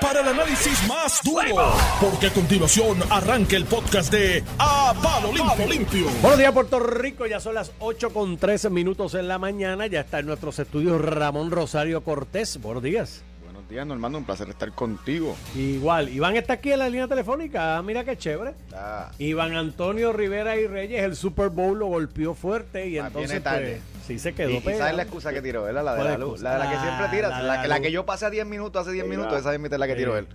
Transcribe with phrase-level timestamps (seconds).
[0.00, 5.66] para el análisis más duro, porque a continuación arranca el podcast de A Palo Limpio.
[5.66, 6.06] Limpio.
[6.22, 7.26] Buenos días, Puerto Rico.
[7.26, 9.86] Ya son las 8 con 13 minutos en la mañana.
[9.88, 12.58] Ya está en nuestros estudios Ramón Rosario Cortés.
[12.62, 13.24] Buenos días.
[13.72, 14.18] Días, Normando.
[14.18, 15.34] Un placer estar contigo.
[15.56, 16.10] Igual.
[16.10, 17.78] Iván está aquí en la línea telefónica.
[17.78, 18.52] Ah, mira qué chévere.
[18.74, 23.30] Ah, Iván Antonio Rivera y Reyes, el Super Bowl lo golpeó fuerte y Ah, entonces
[23.30, 23.80] viene tarde.
[23.92, 24.78] pues, sí se quedó y, y pegado.
[24.80, 25.84] sabes la excusa que tiró, ¿verdad?
[25.84, 26.28] La de ¿Cuál la luz.
[26.32, 26.44] excusa?
[26.44, 27.28] La de la que siempre tira.
[27.30, 27.86] La La, la que, la luz.
[27.86, 29.16] que yo pasé a 10 minutos, hace 10 Mira.
[29.16, 30.26] minutos, esa es la que tiró él.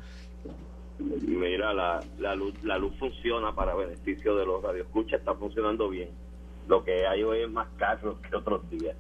[1.28, 6.10] Mira, la, la, luz, la luz funciona para beneficio de los radioescuchas, está funcionando bien.
[6.68, 8.96] Lo que hay hoy es más carros que otros días.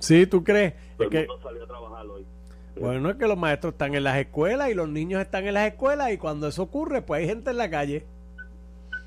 [0.00, 0.74] Sí, ¿tú crees?
[0.96, 2.26] Todo Es el que, mundo salió a trabajar hoy.
[2.80, 5.68] Bueno, es que los maestros están en las escuelas y los niños están en las
[5.68, 8.06] escuelas y cuando eso ocurre, pues hay gente en la calle.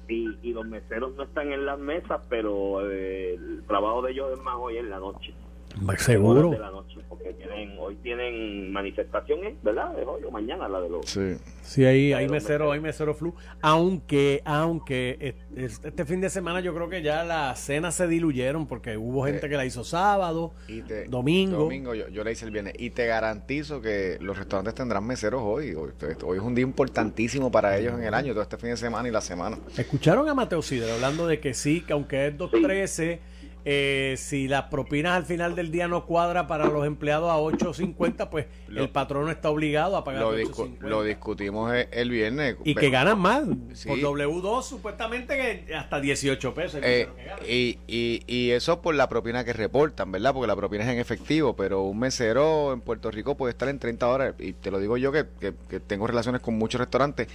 [0.08, 4.31] Y, y los meseros no están en las mesas, pero eh, el trabajo de ellos
[4.31, 5.34] es más hoy en la noche.
[5.82, 9.98] Horas de la noche, porque tienen, hoy tienen manifestaciones, ¿verdad?
[10.00, 11.05] Es hoy o mañana la de los...
[11.09, 11.36] Sí.
[11.62, 13.34] Sí, ahí hay Pero mesero, me- hay mesero flu.
[13.61, 15.17] Aunque, aunque
[15.56, 18.97] es- es- este fin de semana yo creo que ya las cenas se diluyeron porque
[18.97, 21.58] hubo gente que la hizo sábado, Y te- domingo.
[21.59, 22.73] Domingo, yo, yo le hice el viernes.
[22.78, 25.73] Y te garantizo que los restaurantes tendrán meseros hoy.
[25.73, 25.92] Hoy,
[26.23, 29.08] hoy es un día importantísimo para ellos en el año, todo este fin de semana
[29.08, 29.58] y la semana.
[29.78, 33.19] Escucharon a Mateo Sidre hablando de que sí, que aunque es 2.13,
[33.66, 38.30] eh, si las propinas al final del día no cuadra para los empleados a 8.50,
[38.30, 40.80] pues Lo- el patrón está obligado a pagar Lo, discu- 8.50.
[40.81, 42.58] lo discutimos el, el viernes.
[42.64, 43.44] y que ganan más.
[43.73, 43.88] Sí.
[43.88, 46.81] Por W2 supuestamente que hasta 18 pesos.
[46.84, 47.08] Eh,
[47.47, 50.34] y, y, y eso por la propina que reportan, ¿verdad?
[50.34, 53.80] Porque la propina es en efectivo, pero un mesero en Puerto Rico puede estar en
[53.80, 54.36] 30 horas.
[54.39, 57.28] Y te lo digo yo que, que- que tengo relaciones con muchos restaurantes.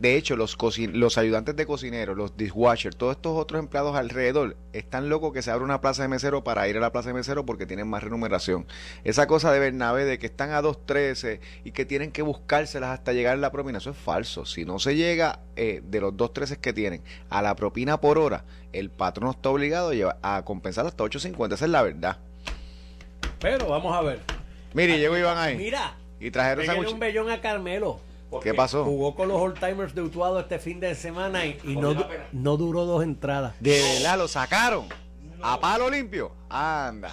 [0.00, 0.56] De hecho, los,
[0.94, 5.50] los ayudantes de cocineros, los dishwashers, todos estos otros empleados alrededor, están locos que se
[5.50, 8.02] abra una plaza de mesero para ir a la plaza de mesero porque tienen más
[8.02, 8.66] remuneración.
[9.04, 13.12] Esa cosa de Bernabé de que están a 2.13 y que tienen que buscárselas hasta
[13.12, 14.46] llegar a la propina, eso es falso.
[14.46, 18.44] Si no se llega eh, de los 2.13 que tienen a la propina por hora,
[18.72, 21.52] el patrón está obligado a, llevar- a compensar hasta 8.50.
[21.52, 22.16] Esa es la verdad.
[23.38, 24.20] Pero vamos a ver.
[24.72, 25.56] Mire, llegó Iván ahí.
[25.56, 28.00] Mira, Y trajeron un bellón a Carmelo.
[28.42, 28.84] ¿Qué pasó?
[28.84, 31.94] Jugó con los old timers de Utuado este fin de semana y, y no,
[32.32, 33.54] no duró dos entradas.
[33.60, 34.86] De verdad, lo sacaron.
[35.42, 36.32] A palo limpio.
[36.48, 37.12] Anda.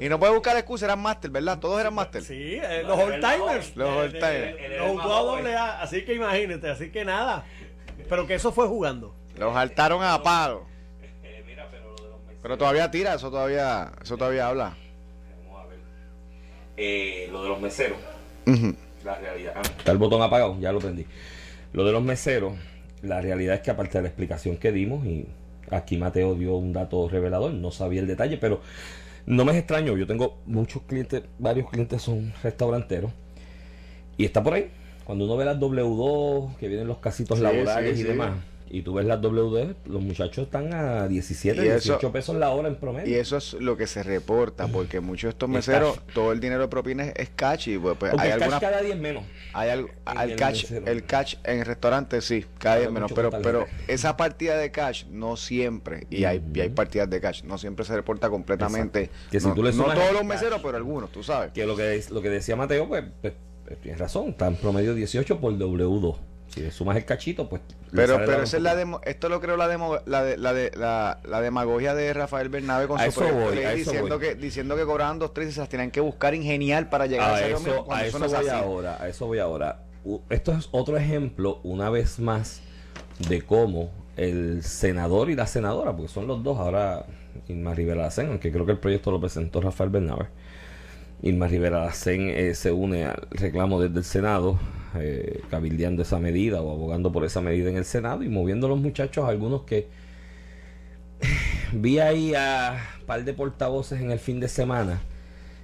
[0.00, 1.58] Y no puede buscar excusa, eran máster, ¿verdad?
[1.58, 2.22] Todos eran máster.
[2.22, 3.76] Sí, eh, los old timers.
[3.76, 4.56] Los old timers.
[4.78, 5.80] Los Utuado doble A.
[5.82, 7.44] Así que imagínate, así que nada.
[8.08, 9.14] Pero que eso fue jugando.
[9.36, 10.66] Los saltaron a palo.
[12.42, 14.76] Pero todavía tira, eso todavía, eso todavía habla.
[15.46, 15.78] Vamos a ver.
[16.76, 17.98] Eh, lo de los meseros,
[18.46, 18.74] Ujú.
[19.04, 19.52] La realidad.
[19.56, 21.06] Ah, está el botón apagado, ya lo prendí.
[21.72, 22.54] Lo de los meseros,
[23.02, 25.26] la realidad es que aparte de la explicación que dimos, y
[25.70, 28.60] aquí Mateo dio un dato revelador, no sabía el detalle, pero
[29.26, 29.96] no me es extraño.
[29.96, 33.10] Yo tengo muchos clientes, varios clientes son restauranteros,
[34.16, 34.70] y está por ahí.
[35.04, 38.08] Cuando uno ve las W2, que vienen los casitos Sí, laborales sí, y sí.
[38.08, 38.32] demás,
[38.74, 42.48] y tú ves las W2, los muchachos están a 17, Y eso- 18 pesos la
[42.48, 43.06] hora en promedio.
[43.06, 46.14] Y eso es lo que se reporta, porque muchos de estos meseros, cash.
[46.14, 48.60] todo el dinero de propina es, es cash y pues, pues, hay el cash algunas
[48.62, 49.24] cada 10 menos.
[49.52, 49.90] Hay algo,
[50.22, 50.86] el mesero.
[50.86, 54.56] el catch en el restaurante sí, cada vez Paga menos, mucho pero, pero esa partida
[54.56, 58.30] de cash no siempre, y hay, y hay partidas de cash, no siempre se reporta
[58.30, 59.02] completamente.
[59.02, 59.28] Exacto.
[59.32, 60.24] Que si no, tú le no todos los cash.
[60.26, 61.52] meseros, pero algunos, tú sabes.
[61.52, 63.34] Que lo que, lo que decía Mateo, pues, pues,
[63.66, 66.16] pues, tienes razón, está en promedio 18 por W2.
[66.54, 67.62] Si le sumas el cachito, pues.
[67.92, 70.70] Pero, pero esa es la demo, esto lo creo la, demo, la, de, la, de,
[70.76, 74.28] la, la demagogia de Rafael Bernabe con A su proyecto ley a eso diciendo voy.
[74.28, 77.30] que, disiendo que cobraban dos, tres y se las tenían que buscar ingenial para llegar
[77.30, 79.82] A a eso, mismo, a eso no voy ahora, a eso voy ahora.
[80.28, 82.60] Esto es otro ejemplo, una vez más,
[83.28, 87.06] de cómo el senador y la senadora, porque son los dos ahora,
[87.48, 90.26] Irma Rivera Lacen, aunque creo que el proyecto lo presentó Rafael Bernabe.
[91.22, 94.58] Irma Rivera Lacen eh, se une al reclamo desde el Senado,
[94.98, 98.70] eh, cabildeando esa medida o abogando por esa medida en el Senado y moviendo a
[98.70, 99.88] los muchachos, algunos que
[101.72, 105.00] vi ahí a un par de portavoces en el fin de semana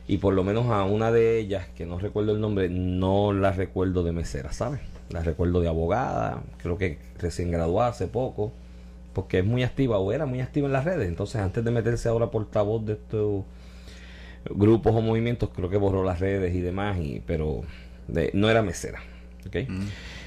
[0.06, 3.52] y por lo menos a una de ellas, que no recuerdo el nombre, no la
[3.52, 4.80] recuerdo de mesera, ¿sabes?
[5.10, 8.52] La recuerdo de abogada, creo que recién graduada hace poco,
[9.12, 11.08] porque es muy activa o era muy activa en las redes.
[11.08, 13.44] Entonces, antes de meterse ahora portavoz de estos
[14.48, 17.62] grupos o movimientos, creo que borró las redes y demás, y, pero
[18.32, 19.00] no era mesera.
[19.48, 19.56] ¿Ok?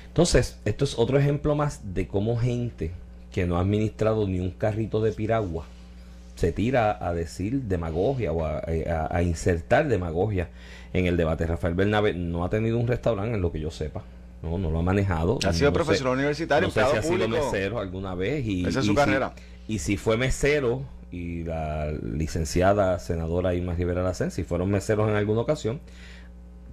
[0.07, 2.91] Entonces, esto es otro ejemplo más de cómo gente
[3.31, 5.65] que no ha administrado ni un carrito de piragua
[6.35, 10.49] se tira a decir demagogia o a, a- a insertar demagogia
[10.93, 11.45] en el debate.
[11.45, 14.01] Rafael Bernabe no ha tenido un restaurante, en lo que yo sepa.
[14.41, 15.37] No, no lo ha manejado.
[15.47, 18.43] Ha sido No profesor sé- universitario, no sé si ha sido mesero alguna vez.
[18.45, 19.33] Y, Esa es y su si- carrera.
[19.67, 20.81] y si fue mesero
[21.11, 25.79] y la licenciada senadora Irma Rivera Lacen, si fueron meseros en alguna ocasión,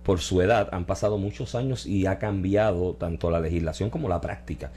[0.09, 4.23] por su edad, han pasado muchos años y ha cambiado tanto la legislación como la
[4.23, 4.73] práctica.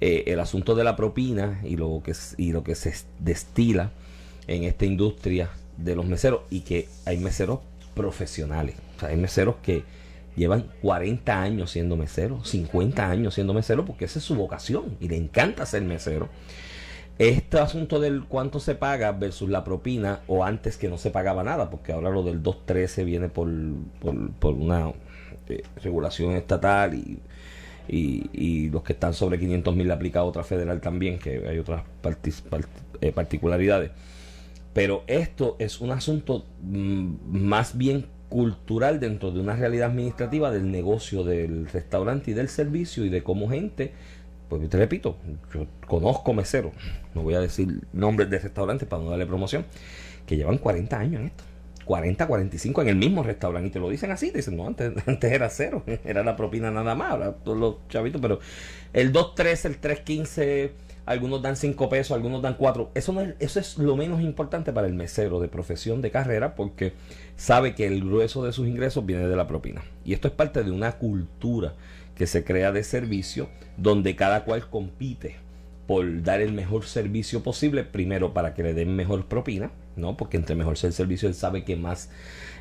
[0.00, 3.90] Eh, el asunto de la propina y lo que, y lo que se destila
[4.46, 7.58] en esta industria de los meseros y que hay meseros
[7.96, 8.76] profesionales.
[8.96, 9.82] O sea, hay meseros que
[10.36, 15.08] llevan 40 años siendo meseros, 50 años siendo meseros porque esa es su vocación y
[15.08, 16.28] le encanta ser mesero.
[17.20, 21.44] Este asunto del cuánto se paga versus la propina o antes que no se pagaba
[21.44, 23.46] nada, porque ahora lo del 213 viene por,
[24.38, 24.90] por, una
[25.50, 27.20] eh, regulación estatal y,
[27.86, 31.82] y, los que están sobre 500 mil aplica otra federal también, que hay otras
[33.02, 33.90] eh, particularidades.
[34.72, 40.70] Pero esto es un asunto mm, más bien cultural dentro de una realidad administrativa del
[40.70, 43.92] negocio del restaurante y del servicio y de cómo gente
[44.50, 45.16] pues te repito,
[45.54, 46.72] yo conozco meseros,
[47.14, 49.64] no voy a decir nombres de restaurantes para no darle promoción,
[50.26, 51.44] que llevan 40 años en esto.
[51.86, 54.92] 40, 45 en el mismo restaurante y te lo dicen así, te dicen, no, antes,
[55.06, 58.38] antes era cero, era la propina nada más, ahora todos los chavitos, pero
[58.92, 60.70] el 2.13, el 3.15,
[61.06, 64.72] algunos dan 5 pesos, algunos dan 4, eso, no es, eso es lo menos importante
[64.72, 66.92] para el mesero de profesión de carrera porque
[67.34, 69.82] sabe que el grueso de sus ingresos viene de la propina.
[70.04, 71.74] Y esto es parte de una cultura
[72.20, 75.36] que se crea de servicio donde cada cual compite
[75.86, 80.18] por dar el mejor servicio posible, primero para que le den mejor propina, ¿no?
[80.18, 82.10] Porque entre mejor sea el servicio, él sabe que más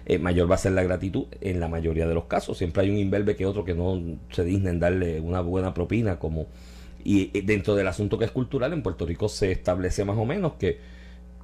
[0.05, 2.57] eh, mayor va a ser la gratitud en la mayoría de los casos.
[2.57, 4.01] Siempre hay un inverbe que otro que no
[4.31, 6.47] se digna en darle una buena propina, como
[7.03, 10.53] y dentro del asunto que es cultural, en Puerto Rico se establece más o menos
[10.53, 10.79] que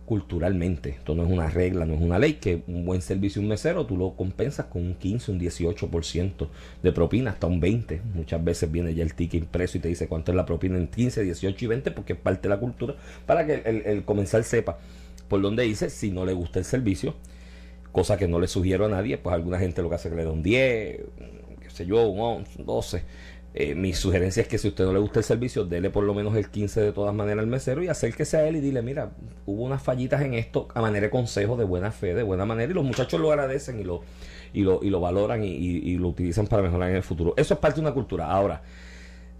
[0.06, 0.90] culturalmente.
[0.90, 3.86] Esto no es una regla, no es una ley, que un buen servicio un mesero
[3.86, 6.48] tú lo compensas con un 15, un 18%
[6.84, 8.02] de propina, hasta un 20%.
[8.14, 10.88] Muchas veces viene ya el ticket impreso y te dice cuánto es la propina en
[10.88, 14.44] 15, 18 y 20 porque es parte de la cultura para que el, el comensal
[14.44, 14.78] sepa
[15.28, 17.16] por dónde dice si no le gusta el servicio,
[17.92, 20.18] cosa que no le sugiero a nadie, pues alguna gente lo que hace es que
[20.18, 21.02] le da un 10,
[21.62, 23.04] qué sé yo, un 11, un 12
[23.58, 26.14] eh, mi sugerencia es que si usted no le gusta el servicio, dele por lo
[26.14, 29.12] menos el 15 de todas maneras al mesero y acérquese a él y dile, mira,
[29.46, 32.70] hubo unas fallitas en esto a manera de consejo, de buena fe, de buena manera,
[32.70, 34.02] y los muchachos lo agradecen y lo,
[34.52, 37.34] y lo, y lo valoran y, y lo utilizan para mejorar en el futuro.
[37.38, 38.30] Eso es parte de una cultura.
[38.30, 38.62] Ahora,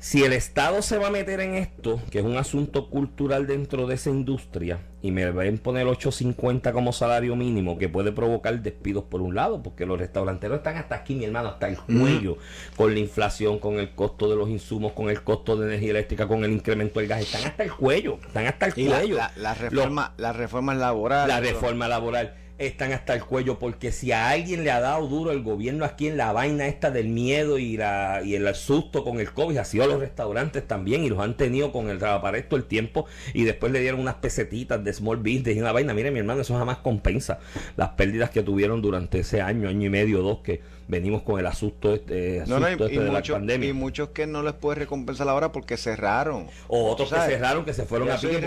[0.06, 3.88] si el Estado se va a meter en esto, que es un asunto cultural dentro
[3.88, 9.04] de esa industria, y me ven poner 8.50 como salario mínimo, que puede provocar despidos
[9.06, 12.38] por un lado, porque los restauranteros están hasta aquí, mi hermano, hasta el cuello,
[12.78, 16.28] con la inflación, con el costo de los insumos, con el costo de energía eléctrica,
[16.28, 19.18] con el incremento del gas, están hasta el cuello, están hasta el cuello.
[19.38, 21.28] La, reforma, la reforma laboral.
[21.28, 25.32] La reforma laboral están hasta el cuello porque si a alguien le ha dado duro
[25.32, 29.20] el gobierno aquí en la vaina esta del miedo y, la, y el susto con
[29.20, 32.66] el COVID, ha sido los restaurantes también y los han tenido con el todo el
[32.66, 35.94] tiempo y después le dieron unas pesetitas de small business y una vaina.
[35.94, 37.40] Mire mi hermano, eso jamás compensa
[37.76, 41.46] las pérdidas que tuvieron durante ese año, año y medio, dos que venimos con el
[41.48, 43.70] asusto, este, asusto este de la pandemia.
[43.70, 46.48] Y muchos que no les puede recompensar ahora porque cerraron.
[46.68, 48.40] O otros que cerraron, que se fueron a pique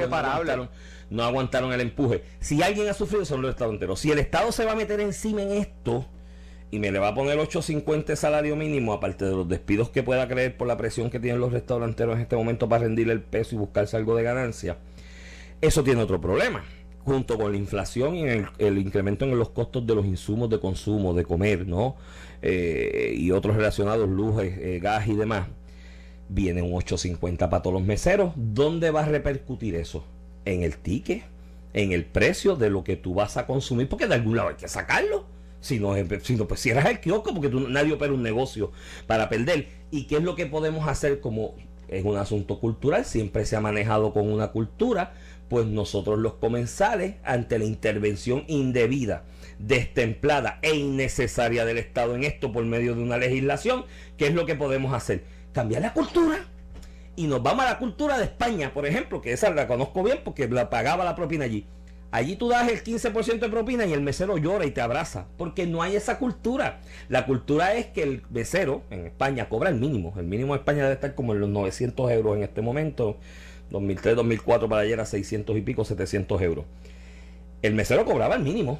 [1.11, 2.23] no aguantaron el empuje.
[2.41, 4.01] Si alguien ha sufrido son los restauranteros.
[4.01, 6.07] Si el Estado se va a meter encima en esto
[6.71, 10.29] y me le va a poner 8.50 salario mínimo, aparte de los despidos que pueda
[10.29, 13.55] creer por la presión que tienen los restauranteros en este momento para rendirle el peso
[13.55, 14.77] y buscarse algo de ganancia,
[15.61, 16.65] eso tiene otro problema.
[17.05, 18.25] Junto con la inflación y
[18.59, 21.97] el, incremento en los costos de los insumos de consumo, de comer, ¿no?
[22.43, 25.49] Eh, y otros relacionados, luz, eh, gas y demás,
[26.29, 28.35] viene un 8.50 para todos los meseros.
[28.37, 30.05] ¿Dónde va a repercutir eso?
[30.49, 31.25] En el ticket,
[31.75, 34.57] en el precio de lo que tú vas a consumir, porque de algún lado hay
[34.57, 35.27] que sacarlo.
[35.61, 38.73] Si no, si no pues cierras el kiosco porque tú, nadie opera un negocio
[39.07, 39.69] para perder.
[39.91, 41.55] ¿Y qué es lo que podemos hacer como
[41.89, 43.05] es un asunto cultural?
[43.05, 45.15] Siempre se ha manejado con una cultura,
[45.49, 49.25] pues nosotros los comensales, ante la intervención indebida,
[49.59, 53.85] destemplada e innecesaria del Estado en esto por medio de una legislación,
[54.17, 55.25] ¿qué es lo que podemos hacer?
[55.53, 56.47] Cambiar la cultura
[57.19, 60.21] y nos vamos a la cultura de España, por ejemplo, que esa la conozco bien
[60.23, 61.67] porque la pagaba la propina allí.
[62.13, 65.67] Allí tú das el 15% de propina y el mesero llora y te abraza, porque
[65.67, 66.81] no hay esa cultura.
[67.09, 70.15] La cultura es que el mesero en España cobra el mínimo.
[70.17, 73.17] El mínimo en España debe estar como en los 900 euros en este momento.
[73.71, 76.67] 2003, 2004 para ayer a 600 y pico, 700 euros.
[77.63, 78.79] El mesero cobraba el mínimo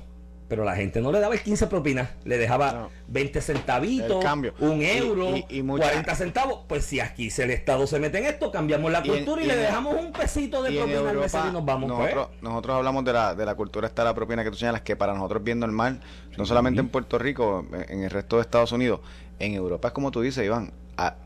[0.49, 4.25] pero la gente no le daba el 15 propinas, le dejaba 20 centavitos,
[4.61, 6.61] un euro, y, 40 centavos.
[6.67, 9.97] Pues si aquí el Estado se mete en esto, cambiamos la cultura y, le dejamos
[9.97, 11.93] un pesito de propina al mesero y nos vamos.
[11.93, 12.15] Pues.
[12.15, 14.97] Nosotros, nosotros hablamos de la, de la cultura esta la propina que tú señalas, que
[14.97, 16.01] para nosotros es bien normal,
[16.37, 19.01] no solamente en Puerto Rico, en el resto de Estados Unidos,
[19.39, 20.73] en Europa es como tú dices, Iván,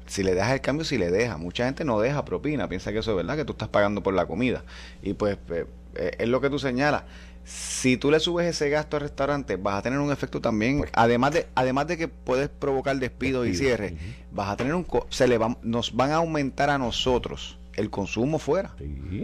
[0.07, 1.37] si le dejas el cambio, si le deja.
[1.37, 4.15] Mucha gente no deja propina, piensa que eso es verdad, que tú estás pagando por
[4.15, 4.65] la comida.
[5.03, 7.05] Y pues eh, eh, es lo que tú señalas
[7.45, 10.91] si tú le subes ese gasto al restaurante, vas a tener un efecto también, pues,
[10.95, 13.97] además de además de que puedes provocar despidos y cierre,
[14.31, 18.39] vas a tener un se le va, nos van a aumentar a nosotros el consumo
[18.39, 18.75] fuera.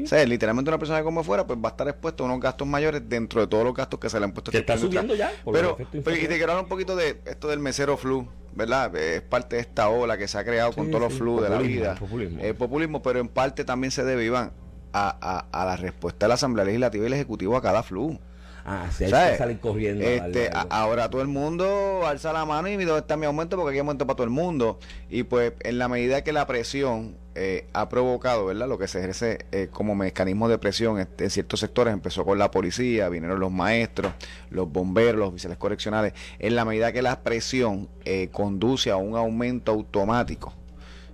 [0.03, 2.41] O sea, literalmente una persona que come fuera, pues va a estar expuesto a unos
[2.41, 4.51] gastos mayores dentro de todos los gastos que se le han puesto.
[4.51, 5.33] Que está subiendo ya.
[5.53, 8.95] Pero, y te quiero hablar un poquito de esto del mesero flu, ¿verdad?
[8.97, 11.59] Es parte de esta ola que se ha creado con todos los flu de la
[11.59, 11.95] vida.
[11.97, 12.43] Populismo.
[12.55, 14.53] populismo, pero en parte también se debe, Iván,
[14.93, 18.19] a, a, a la respuesta de la Asamblea Legislativa y el Ejecutivo a cada flu.
[18.71, 20.05] Ah, sí, hay que salir corriendo.
[20.05, 23.77] Este, ahora todo el mundo alza la mano y dónde está mi aumento porque aquí
[23.77, 24.79] hay aumento para todo el mundo.
[25.09, 28.69] Y pues en la medida que la presión eh, ha provocado, ¿verdad?
[28.69, 32.51] Lo que se ejerce eh, como mecanismo de presión en, ciertos sectores, empezó con la
[32.51, 34.13] policía, vinieron los maestros,
[34.51, 36.13] los bomberos, los oficiales correccionales.
[36.39, 40.53] En la medida que la presión eh, conduce a un aumento automático,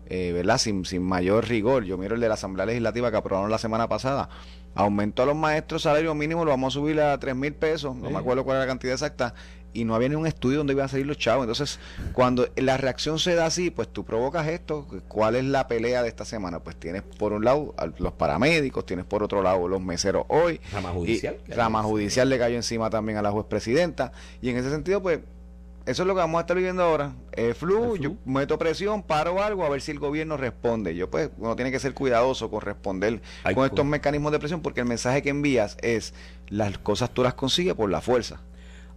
[0.08, 0.58] ¿verdad?
[0.58, 1.84] Sin, sin mayor rigor.
[1.84, 4.28] Yo miro el de la Asamblea Legislativa que aprobaron la semana pasada
[4.74, 8.10] aumentó a los maestros salario mínimo, lo vamos a subir a 3 mil pesos, no
[8.10, 9.34] me acuerdo cuál era la cantidad exacta,
[9.74, 11.44] y no había ni un estudio donde iban a salir los chavos.
[11.44, 11.80] Entonces,
[12.12, 14.86] cuando la reacción se da así, pues tú provocas esto.
[15.08, 16.60] ¿Cuál es la pelea de esta semana?
[16.60, 20.60] Pues tienes por un lado los paramédicos, tienes por otro lado los meseros hoy.
[20.72, 21.36] Rama judicial.
[21.48, 24.12] rama judicial le cayó encima también a la juez presidenta.
[24.40, 25.18] Y en ese sentido, pues
[25.86, 27.12] eso es lo que vamos a estar viviendo ahora.
[27.32, 30.94] Eh, flu, yo meto presión, paro algo a ver si el gobierno responde.
[30.94, 33.20] Yo pues uno tiene que ser cuidadoso con responder
[33.54, 36.14] con estos mecanismos de presión porque el mensaje que envías es
[36.48, 38.40] las cosas tú las consigues por la fuerza.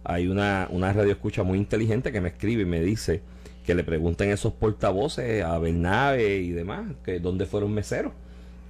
[0.04, 3.22] Hay una, una radio escucha muy inteligente que me escribe y me dice
[3.66, 8.12] que le pregunten esos portavoces a Bernabe y demás, que dónde fueron meseros.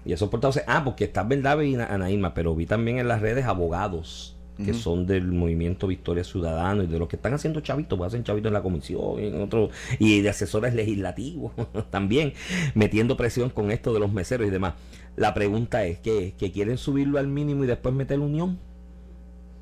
[0.05, 3.45] Y esos portavoces, ah, porque está Bernabe y Anaíma, pero vi también en las redes
[3.45, 8.09] abogados que son del movimiento Victoria Ciudadano y de los que están haciendo chavitos, pues
[8.09, 11.53] hacen chavitos en la comisión y en otro, y de asesores legislativos
[11.91, 12.33] también,
[12.75, 14.75] metiendo presión con esto de los meseros y demás.
[15.17, 18.59] La pregunta es que, que quieren subirlo al mínimo y después meter unión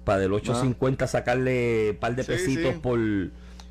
[0.05, 1.07] para del 8.50 ah.
[1.07, 2.99] sacarle un par de pesitos por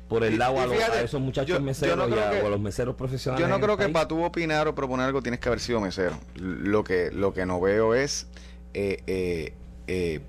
[0.08, 3.44] por el lado a, esos muchachos meseros y a, los meseros profesionales.
[3.44, 6.16] Yo no creo que para tú opinar o proponer algo tienes que haber sido mesero.
[6.36, 8.28] Lo que, lo que no veo es
[8.74, 9.54] eh, eh,
[9.88, 10.20] eh,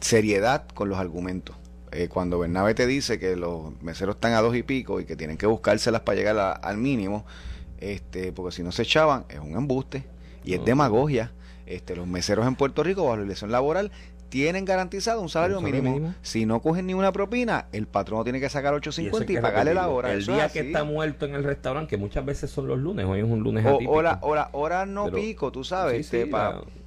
[0.00, 1.56] seriedad con los argumentos.
[1.92, 5.16] Eh, cuando Bernabe te dice que los meseros están a dos y pico y que
[5.16, 7.24] tienen que buscárselas para llegar al mínimo,
[7.78, 10.04] este, porque si no se echaban, es un embuste
[10.44, 11.32] y es demagogia.
[11.66, 13.92] Este, los meseros en Puerto Rico, bajo la elección laboral,
[14.30, 16.14] tienen garantizado un salario, mínimo.
[16.22, 19.88] Si no cogen ni una propina, el patrón tiene que sacar 8.50 y, pagarle la
[19.88, 20.12] hora.
[20.12, 23.18] El día que está muerto en el restaurante, que muchas veces son los lunes, hoy
[23.18, 26.00] es un lunes o, Hora, hora, hora no pico, tú sabes.
[26.00, 26.30] Este,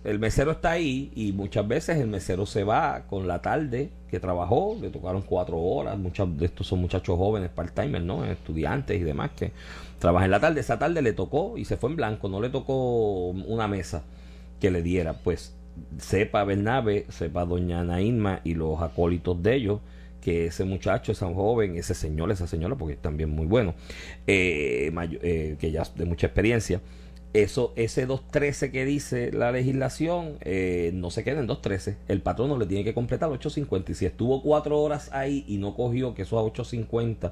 [0.03, 4.19] el mesero está ahí y muchas veces el mesero se va con la tarde que
[4.19, 5.97] trabajó, le tocaron cuatro horas.
[5.97, 8.25] Muchos de estos son muchachos jóvenes, part-timers, ¿no?
[8.25, 9.51] Estudiantes y demás que
[9.99, 10.61] trabajan en la tarde.
[10.61, 14.03] Esa tarde le tocó y se fue en blanco, no le tocó una mesa
[14.59, 15.13] que le diera.
[15.13, 15.55] Pues
[15.97, 19.79] sepa Bernabe, sepa doña Nainma y los acólitos de ellos,
[20.21, 23.75] que ese muchacho, ese joven, ese señor, esa señora, porque es también muy bueno,
[24.25, 26.81] eh, eh, que ya de mucha experiencia,
[27.33, 31.95] eso, ese 2.13 que dice la legislación, eh, no se queda en 2.13.
[32.07, 33.89] El patrón no le tiene que completar 8.50.
[33.89, 37.31] Y si estuvo cuatro horas ahí y no cogió que eso a 8.50,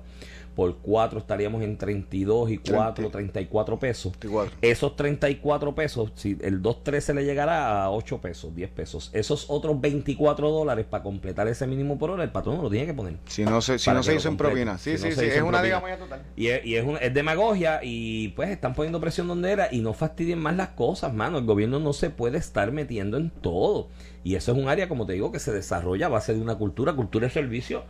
[0.55, 4.13] por 4 estaríamos en 32 y 4, 34 pesos.
[4.61, 9.09] Esos 34 pesos, si el 2.13 le llegará a 8 pesos, 10 pesos.
[9.13, 12.85] Esos otros 24 dólares para completar ese mínimo por hora, el patrón no lo tiene
[12.85, 13.17] que poner.
[13.25, 14.77] Si no se, si no se hizo en propina.
[14.77, 16.23] Sí, sí, sí, es una diga total.
[16.35, 19.93] Y, es, y es, es demagogia y pues están poniendo presión donde era y no
[19.93, 21.37] fastidien más las cosas, mano.
[21.37, 23.89] El gobierno no se puede estar metiendo en todo.
[24.23, 26.55] Y eso es un área, como te digo, que se desarrolla a base de una
[26.55, 27.83] cultura, cultura de servicio,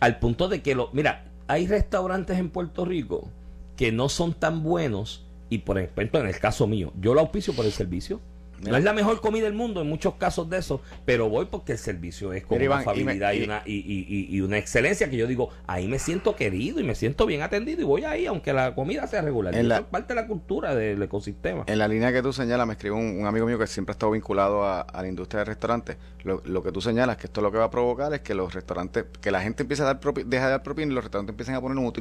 [0.00, 0.90] al punto de que lo...
[0.92, 3.28] Mira, hay restaurantes en Puerto Rico
[3.76, 7.52] que no son tan buenos y por ejemplo en el caso mío, yo lo auspicio
[7.52, 8.20] por el servicio
[8.62, 11.72] no es la mejor comida del mundo en muchos casos de eso, pero voy porque
[11.72, 15.88] el servicio es con una afabilidad y, una, y, una excelencia que yo digo, ahí
[15.88, 19.22] me siento querido y me siento bien atendido y voy ahí, aunque la comida sea
[19.22, 19.54] regular.
[19.54, 21.64] es parte de la cultura del ecosistema.
[21.66, 24.12] En la línea que tú señalas, me escribió un, amigo mío que siempre ha estado
[24.12, 25.96] vinculado a, la industria de restaurantes.
[26.22, 28.54] Lo, lo, que tú señalas, que esto lo que va a provocar es que los
[28.54, 31.54] restaurantes, que la gente empiece a dar deja de dar propina y los restaurantes empiecen
[31.54, 31.92] a poner un,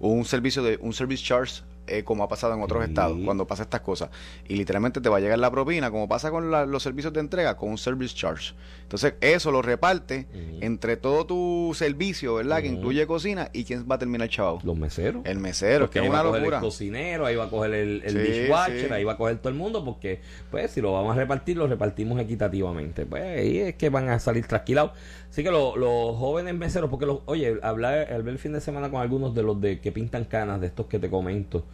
[0.00, 3.64] un servicio de un service charge eh, como ha pasado en otros estados, cuando pasa
[3.64, 4.10] estas cosas.
[4.48, 7.56] Y literalmente te va a llegar la propina, como pasa con los servicios de entrega,
[7.56, 8.54] con un service charge.
[8.82, 10.26] Entonces, eso lo reparte
[10.60, 12.62] entre todo tu servicio, ¿verdad?
[12.62, 13.50] Que incluye cocina.
[13.52, 14.60] ¿Y quién va a terminar chavo?
[14.64, 15.22] Los meseros.
[15.24, 16.58] El mesero, que es una locura.
[16.58, 19.84] El cocinero, ahí va a coger el, dishwasher, ahí va a coger todo el mundo,
[19.84, 23.04] porque, pues, si lo vamos a repartir, lo repartimos equitativamente.
[23.06, 24.92] Pues ahí es que van a salir trasquilados.
[25.30, 25.74] Así que los
[26.16, 29.60] jóvenes meseros, porque, los, oye, hablar, ver el fin de semana con algunos de los
[29.60, 31.64] de que pintan canas, de estos que te comento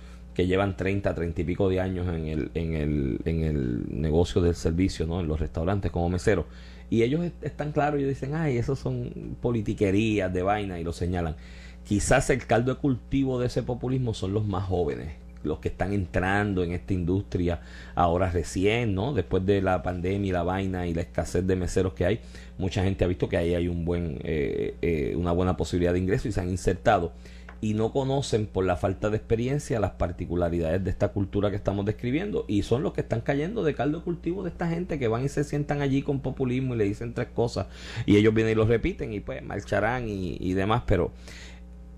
[0.41, 4.41] que llevan 30, 30 y pico de años en el, en el, en el negocio
[4.41, 5.21] del servicio, ¿no?
[5.21, 6.47] en los restaurantes como meseros,
[6.89, 11.37] Y ellos están claros, ellos dicen, ay, esos son politiquerías de vaina y lo señalan.
[11.85, 15.93] Quizás el caldo de cultivo de ese populismo son los más jóvenes, los que están
[15.93, 17.61] entrando en esta industria
[17.95, 19.13] ahora recién, ¿no?
[19.13, 22.21] Después de la pandemia y la vaina y la escasez de meseros que hay,
[22.57, 25.99] mucha gente ha visto que ahí hay un buen, eh, eh, una buena posibilidad de
[25.99, 27.13] ingreso y se han insertado
[27.61, 31.85] y no conocen por la falta de experiencia las particularidades de esta cultura que estamos
[31.85, 35.09] describiendo y son los que están cayendo de caldo de cultivo de esta gente que
[35.09, 37.67] van y se sientan allí con populismo y le dicen tres cosas
[38.07, 41.12] y ellos vienen y los repiten y pues marcharán y, y demás, pero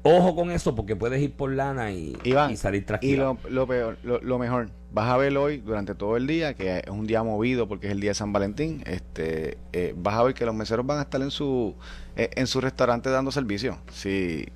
[0.05, 2.17] Ojo con eso porque puedes ir por lana y,
[2.57, 3.39] salir tranquilo.
[3.47, 6.89] Y lo, peor, lo, mejor, vas a ver hoy durante todo el día, que es
[6.89, 10.35] un día movido porque es el día de San Valentín, este, eh, vas a ver
[10.35, 11.77] que los meseros van a estar en su,
[12.17, 13.79] eh, en su restaurante dando servicio.
[13.93, 14.47] Si,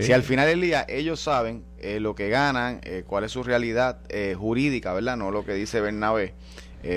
[0.00, 4.00] si al final del día ellos saben eh, lo que ganan, cuál es su realidad
[4.36, 5.16] jurídica, ¿verdad?
[5.16, 6.34] No lo que dice Bernabé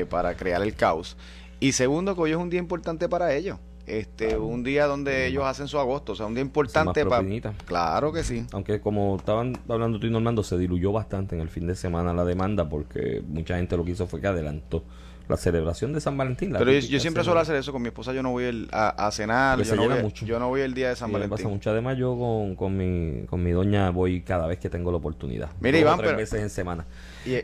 [0.10, 1.18] para crear el caos.
[1.60, 3.58] Y segundo, que hoy es un día importante para ellos
[3.88, 7.24] este un día donde ellos hacen su agosto, o sea, un día importante para
[7.66, 8.46] Claro que sí.
[8.52, 12.14] Aunque como estaban hablando tú y Normando, se diluyó bastante en el fin de semana
[12.14, 14.84] la demanda porque mucha gente lo que hizo fue que adelantó
[15.32, 16.54] la celebración de San Valentín.
[16.58, 18.14] Pero yo, siempre suelo hacer eso con mi esposa.
[18.14, 19.62] Yo no voy a, cenar.
[19.64, 21.38] Yo no voy, yo no voy, el día de San Valentín.
[21.38, 21.72] pasa mucho.
[21.72, 25.50] Además, yo con, con, mi, con mi doña voy cada vez que tengo la oportunidad.
[25.60, 26.86] Mira, Iván, tres veces en semana.
[27.26, 27.32] Y,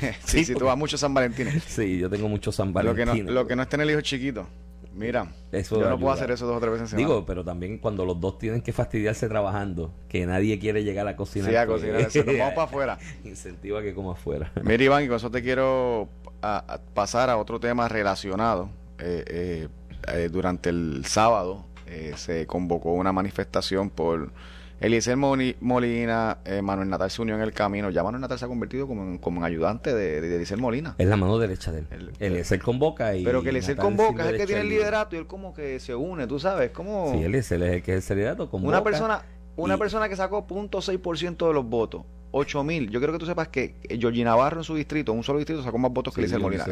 [0.24, 1.48] sí, sí, tú vas mucho San Valentín.
[1.66, 3.06] Sí, yo tengo mucho San Valentín.
[3.06, 4.46] Lo que no, lo que no es tener el hijo chiquito.
[4.94, 7.08] Mira, eso yo no puedo hacer eso dos o tres veces en semana.
[7.08, 11.16] Digo, pero también cuando los dos tienen que fastidiarse trabajando, que nadie quiere llegar a
[11.16, 11.50] cocinar.
[11.50, 12.98] Sí, a pues, cocinar, nos vamos para afuera.
[13.24, 14.52] Incentiva que coma afuera.
[14.62, 16.08] Mira, Iván, y con eso te quiero
[16.94, 18.70] pasar a otro tema relacionado.
[18.98, 19.68] Eh, eh,
[20.12, 21.66] eh, durante el sábado
[22.16, 24.32] se convocó una manifestación por
[24.80, 27.90] Eliezer Molina, eh, Manuel Natal se unió en el camino.
[27.90, 30.94] Ya Manuel Natal se ha convertido como, en, como ayudante de, de Eliezer Molina.
[30.98, 31.86] Es la mano derecha de él.
[31.90, 33.24] El, Eliezer convoca y.
[33.24, 35.94] Pero que Eliezer convoca es el que tiene el liderato y él como que se
[35.94, 36.70] une, tú sabes.
[36.70, 37.12] Como...
[37.12, 38.50] Sí, Eliezer es el que es el liderato.
[38.50, 39.22] Convoca una persona,
[39.56, 42.02] una persona que sacó 0.6% de los votos.
[42.36, 42.90] 8 mil.
[42.90, 45.78] Yo quiero que tú sepas que Georgie Navarro en su distrito, un solo distrito, sacó
[45.78, 46.64] más votos que Eliezer Molina.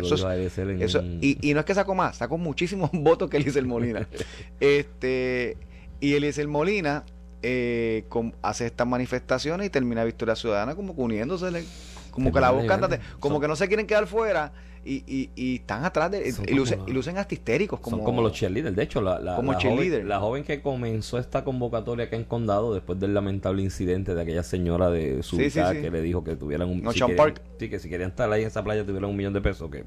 [0.81, 4.09] Eso, y, y, no es que sacó más, sacó muchísimos votos que Eliezer Molina.
[4.61, 5.57] este
[6.01, 7.05] Y Eliezer Molina
[7.43, 8.05] eh,
[8.43, 11.65] hace estas manifestaciones y termina Victoria Ciudadana como uniéndose,
[12.11, 12.81] como que la buscan,
[13.21, 14.53] como que no se quieren quedar fuera
[14.85, 16.55] y, y, están atrás de y,
[16.93, 18.75] lucen, hasta histéricos como, son como los cheerleaders.
[18.75, 22.99] De hecho la, la, joven, la joven que comenzó esta convocatoria que en Condado después
[22.99, 27.01] del lamentable incidente de aquella señora de su que le dijo que tuvieran un si
[27.01, 29.71] querían, sí, que si querían estar ahí en esa playa tuvieran un millón de pesos
[29.71, 29.85] que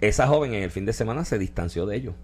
[0.00, 2.14] esa joven en el fin de semana se distanció de ellos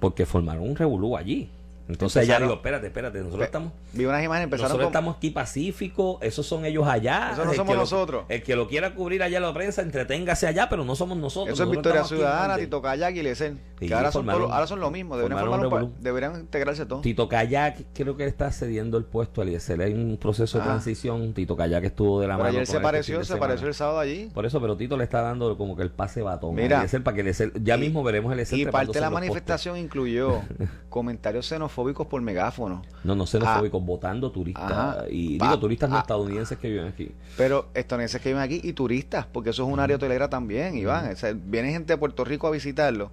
[0.00, 1.50] porque formaron un revolú allí
[1.88, 3.72] entonces ya digo, espérate, espérate, nosotros estamos.
[3.92, 7.30] Vi unas imágenes, Nosotros estamos aquí pacíficos, esos son ellos allá.
[7.32, 8.24] Eso no somos nosotros.
[8.28, 11.54] el que lo quiera cubrir allá la prensa, entreténgase allá, pero no somos nosotros.
[11.54, 13.60] Eso es Victoria Ciudadana, Tito Kayak y Lecen.
[13.78, 17.02] que ahora son, ahora son lo mismo, deberían, deberían integrarse todos.
[17.02, 19.80] Tito Kayak creo que está cediendo el puesto a Eliezer.
[19.82, 20.66] Hay un proceso de ah.
[20.68, 21.34] transición.
[21.34, 22.50] Tito Kayak estuvo de la mano.
[22.50, 24.30] Ayer se este pareció, se pareció el sábado allí.
[24.32, 26.54] Por eso, pero Tito le está dando como que el pase batón.
[26.54, 30.42] Mira, para que ya mismo veremos el Y parte de la manifestación incluyó
[30.88, 35.04] comentarios xenofóbicos por megáfono no, no xenofóbicos, ah, votando turistas.
[35.10, 37.10] y digo turistas no ah, estadounidenses que viven aquí.
[37.36, 41.14] Pero estadounidenses que viven aquí y turistas, porque eso es un área hotelera también, Iván.
[41.44, 43.10] viene gente de Puerto Rico a visitarlo,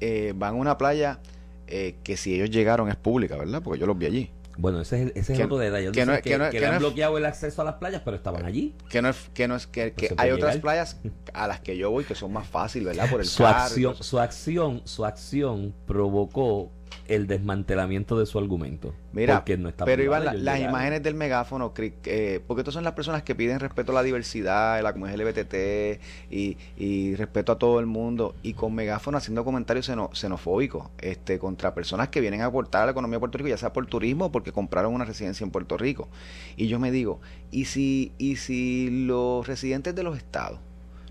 [0.00, 1.20] eh, van a una playa
[1.66, 3.62] eh, que si ellos llegaron es pública, ¿verdad?
[3.62, 4.30] Porque yo los vi allí.
[4.58, 5.90] Bueno, ese es, ese es otro detalle.
[5.92, 8.74] Que, no, que, que, han bloqueado el acceso a las playas, pero estaban allí.
[8.90, 10.98] Que no es que no es que, pues hay otras playas
[11.32, 13.10] a las que yo voy que son más fáciles, ¿verdad?
[13.10, 16.70] Por el su acción, su acción, su acción provocó
[17.14, 18.94] el desmantelamiento de su argumento.
[19.12, 19.44] Mira,
[19.84, 23.92] pero Iván, las imágenes del megáfono, eh, porque estas son las personas que piden respeto
[23.92, 28.54] a la diversidad, a la comunidad LBTT y, y respeto a todo el mundo, y
[28.54, 33.16] con megáfono haciendo comentarios xenofóbicos este, contra personas que vienen a aportar a la economía
[33.16, 36.08] de Puerto Rico, ya sea por turismo o porque compraron una residencia en Puerto Rico.
[36.56, 37.20] Y yo me digo,
[37.50, 40.60] ¿y si, y si los residentes de los estados,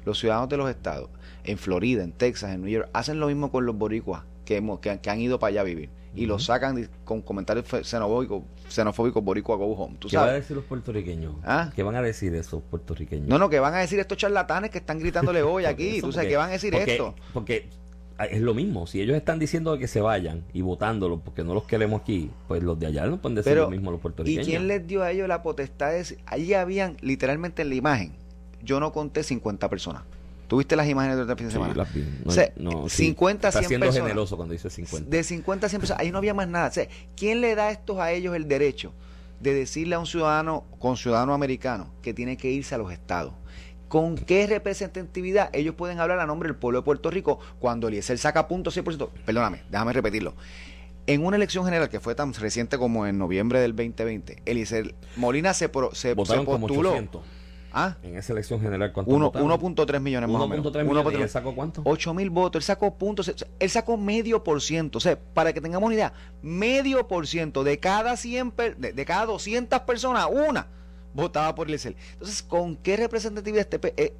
[0.04, 1.10] los ciudadanos de los estados,
[1.44, 4.24] en Florida, en Texas, en New York, hacen lo mismo con los boricuas
[4.82, 9.24] que, que, han ido para allá a vivir y lo sacan con comentarios xenofóbicos, xenofóbicos
[9.24, 9.96] boricua go home.
[9.98, 11.36] ¿Tú ¿Qué van a decir los puertorriqueños?
[11.44, 11.72] ¿Ah?
[11.76, 13.28] ¿Qué van a decir esos puertorriqueños?
[13.28, 16.02] No, no, que van a decir estos charlatanes que están gritándole hoy aquí.
[16.02, 17.16] ¿Tú sabes qué van a decir esto?
[17.34, 17.70] Porque
[18.30, 18.88] es lo mismo.
[18.88, 22.62] Si ellos están diciendo que se vayan y votándolos porque no los queremos aquí, pues
[22.62, 24.48] los de allá no pueden decir lo mismo los puertorriqueños.
[24.48, 28.14] ¿Y quién les dio a ellos la potestad de Allí habían, literalmente en la imagen,
[28.62, 30.04] yo no conté 50 personas.
[30.52, 31.74] ¿Tuviste las imágenes de fin de semana?
[31.74, 32.02] Las vi.
[32.02, 35.10] No, o sea, no, 50, 100 siendo generoso cuando dice 50.
[35.10, 36.02] De 50 a 100 personas.
[36.02, 36.68] Ahí no había más nada.
[36.68, 38.92] O sea, ¿quién le da estos a ellos el derecho
[39.40, 43.34] de decirle a un ciudadano, con ciudadano americano, que tiene que irse a los estados?
[43.88, 48.18] ¿Con qué representatividad ellos pueden hablar a nombre del pueblo de Puerto Rico cuando Eliezer
[48.18, 49.08] saca punto 100%?
[49.26, 50.34] Perdóname, déjame repetirlo.
[51.08, 55.54] En una elección general que fue tan reciente como en noviembre del 2020, Eliezer Molina
[55.54, 56.94] se, se, postuló.
[57.74, 57.98] ¿Ah?
[58.04, 60.66] En esa elección general, ¿cuánto 1.3 millones más o menos.
[60.66, 61.20] 1.3 millones.
[61.20, 61.82] ¿Y él sacó cuánto?
[61.86, 62.60] 8 mil votos.
[62.62, 63.34] Él sacó puntos.
[63.60, 64.98] Él sacó medio por ciento.
[64.98, 69.06] O sea, para que tengamos una idea, medio por ciento de cada 100, de, de
[69.06, 70.68] cada 200 personas, una
[71.14, 71.96] votaba por Eliezer.
[72.14, 74.14] Entonces, ¿con qué representatividad este, eh,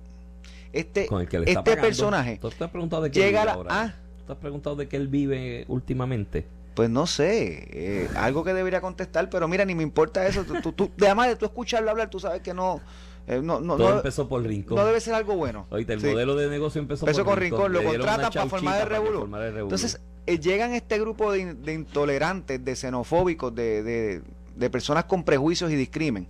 [0.74, 1.10] este,
[1.46, 3.96] este personaje ¿Tú te has preguntado de qué llega vive ahora?
[4.20, 6.46] ¿Tú te has preguntado de qué él vive últimamente?
[6.74, 10.46] Pues no sé, eh, algo que debería contestar, pero mira, ni me importa eso.
[10.46, 12.80] Tú, tú, además de tú escucharlo hablar, tú sabes que no,
[13.28, 14.78] eh, no, no, Todo empezó por Rincón.
[14.78, 15.68] No debe ser algo bueno.
[15.70, 17.74] Oíste, el modelo de negocio empezó, empezó por con Rincón.
[17.74, 19.30] Lo contratan para formar el revuelo.
[19.60, 24.22] Entonces, llegan este grupo de, de intolerantes, de xenofóbicos, de, de,
[24.56, 26.28] de personas con prejuicios y discrimen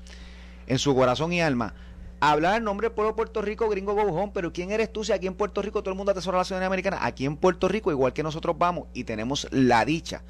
[0.67, 1.73] en su corazón y alma
[2.21, 5.11] hablar en nombre del pueblo de Puerto Rico, gringo gobujón, pero ¿quién eres tú si
[5.11, 6.99] aquí en Puerto Rico todo el mundo atesora la ciudadanía americana?
[7.01, 10.23] Aquí en Puerto Rico, igual que nosotros vamos y tenemos la dicha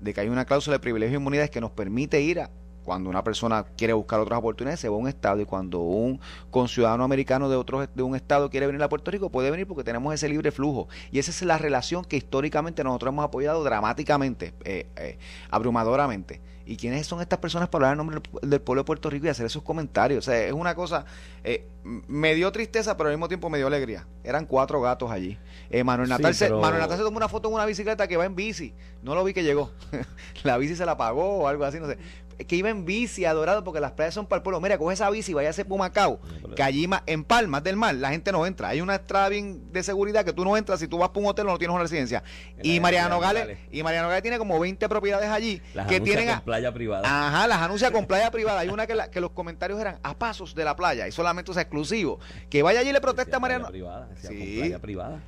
[0.00, 2.50] de que hay una cláusula de privilegio y inmunidades que nos permite ir a
[2.88, 6.18] cuando una persona quiere buscar otras oportunidades, se va a un estado y cuando un
[6.50, 9.84] conciudadano americano de otro de un estado quiere venir a Puerto Rico, puede venir porque
[9.84, 10.88] tenemos ese libre flujo.
[11.12, 15.18] Y esa es la relación que históricamente nosotros hemos apoyado dramáticamente, eh, eh,
[15.50, 16.40] abrumadoramente.
[16.64, 19.28] ¿Y quiénes son estas personas para hablar en nombre del pueblo de Puerto Rico y
[19.28, 20.26] hacer esos comentarios?
[20.26, 21.04] O sea, es una cosa,
[21.44, 24.06] eh, me dio tristeza, pero al mismo tiempo me dio alegría.
[24.24, 25.36] Eran cuatro gatos allí.
[25.84, 28.34] Manuel, Natal se, Manuel Natal se tomó una foto en una bicicleta que va en
[28.34, 28.72] bici.
[29.02, 29.72] No lo vi que llegó.
[30.42, 31.98] la bici se la pagó o algo así, no sé
[32.46, 34.60] que iba en bici adorado porque las playas son para el pueblo.
[34.60, 36.20] Mira, coge esa bici y vaya a Pumacao,
[36.54, 38.68] que allí en Palmas del Mar la gente no entra.
[38.68, 41.26] Hay una estrada bien de seguridad que tú no entras si tú vas para un
[41.26, 42.22] hotel o no tienes una residencia.
[42.62, 46.72] Y Mariano Gales, y Mariano Gales tiene como 20 propiedades allí que tienen con playa
[46.72, 47.02] privada.
[47.04, 48.60] Ajá, las anuncia con playa privada.
[48.60, 51.56] Hay una que, que los comentarios eran a pasos de la playa y solamente es
[51.56, 52.20] exclusivo.
[52.50, 53.68] Que vaya allí y le protesta a Mariano.
[53.68, 54.56] Privada, sí.
[54.58, 55.20] playa privada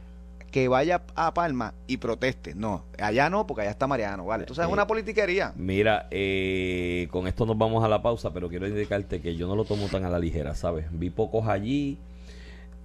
[0.51, 2.55] que vaya a Palma y proteste.
[2.55, 4.43] No, allá no, porque allá está Mariano, ¿vale?
[4.43, 5.53] Entonces es una politiquería.
[5.57, 9.57] Mira, eh, con esto nos vamos a la pausa, pero quiero indicarte que yo no
[9.57, 10.87] lo tomo tan a la ligera, ¿sabes?
[10.91, 11.99] Vi pocos allí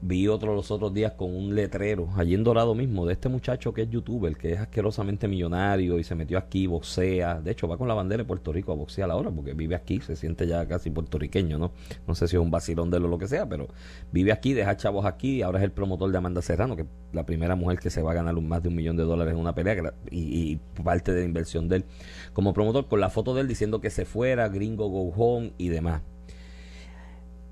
[0.02, 3.74] Vi otro los otros días con un letrero, allí en Dorado mismo, de este muchacho
[3.74, 7.42] que es youtuber, que es asquerosamente millonario y se metió aquí, boxea.
[7.42, 10.02] De hecho, va con la bandera de Puerto Rico a boxear ahora, porque vive aquí,
[10.02, 11.72] se siente ya casi puertorriqueño, ¿no?
[12.08, 13.68] No sé si es un vacilón de él o lo que sea, pero
[14.12, 17.26] vive aquí, deja chavos aquí, ahora es el promotor de Amanda Serrano, que es la
[17.26, 19.56] primera mujer que se va a ganar más de un millón de dólares en una
[19.56, 21.86] pelea y, y parte de la inversión de él
[22.34, 25.70] como promotor, con la foto de él diciendo que se fuera, gringo go home y
[25.70, 26.02] demás.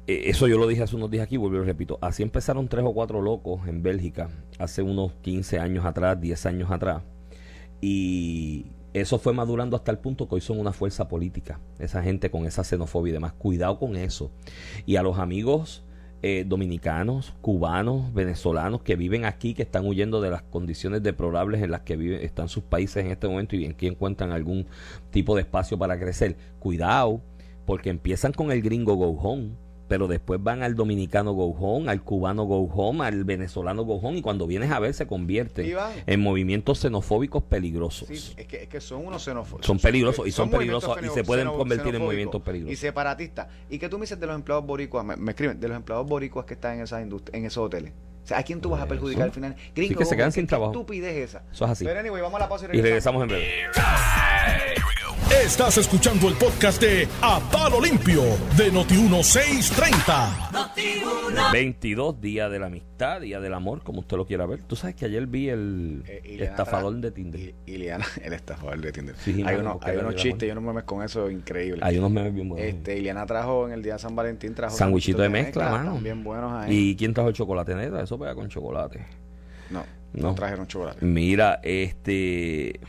[0.05, 1.97] Eh, eso yo lo dije hace unos días aquí, vuelvo y repito.
[2.01, 6.71] Así empezaron tres o cuatro locos en Bélgica hace unos 15 años atrás, 10 años
[6.71, 7.03] atrás.
[7.81, 11.59] Y eso fue madurando hasta el punto que hoy son una fuerza política.
[11.79, 13.33] Esa gente con esa xenofobia y demás.
[13.33, 14.31] Cuidado con eso.
[14.85, 15.83] Y a los amigos
[16.21, 21.71] eh, dominicanos, cubanos, venezolanos que viven aquí, que están huyendo de las condiciones deplorables en
[21.71, 24.67] las que viven, están sus países en este momento y en que encuentran algún
[25.11, 26.37] tipo de espacio para crecer.
[26.59, 27.21] Cuidado,
[27.65, 29.13] porque empiezan con el gringo go
[29.93, 34.17] pero después van al dominicano go home, al cubano go home, al venezolano go home,
[34.17, 35.77] y cuando vienes a ver se convierte
[36.07, 38.07] en movimientos xenofóbicos peligrosos.
[38.07, 39.67] Sí, es que, es que son unos xenofóbicos.
[39.67, 42.73] Son peligrosos y son, peligrosos y se pueden convertir en movimientos peligrosos.
[42.73, 43.49] Y separatistas.
[43.69, 45.05] ¿Y qué tú me dices de los empleados boricuas?
[45.05, 47.93] Me, escriben, de los empleados boricuas que están en esas en esos hoteles.
[48.23, 49.55] O sea, ¿a quién tú vas a perjudicar al final?
[49.75, 50.71] Gringo, que se quedan sin trabajo.
[50.71, 51.43] Qué estupidez esa.
[51.51, 51.85] Eso es así.
[51.85, 54.72] Pero anyway, vamos a la pausa y regresamos, y regresamos en breve.
[55.41, 58.21] Estás escuchando el podcast de A Palo Limpio
[58.55, 61.51] de Noti1630.
[61.51, 64.61] 22 días de la amistad, día del amor, como usted lo quiera ver.
[64.63, 67.55] Tú sabes que ayer vi el eh, estafador de Tinder.
[67.65, 69.15] Iliana, el estafador de Tinder.
[69.25, 71.81] hay, uno, hay unos chistes y unos memes con eso increíbles.
[71.83, 72.67] Hay unos memes bien buenos.
[72.67, 75.97] Este, Iliana trajo en el día de San Valentín trajo sandwichito de mezcla, mano.
[75.97, 76.91] Bien buenos ahí.
[76.91, 78.03] ¿Y quién trajo el chocolate negra?
[78.03, 79.03] Eso pega con chocolate.
[79.71, 81.03] No, no, no trajeron chocolate.
[81.03, 82.79] Mira, este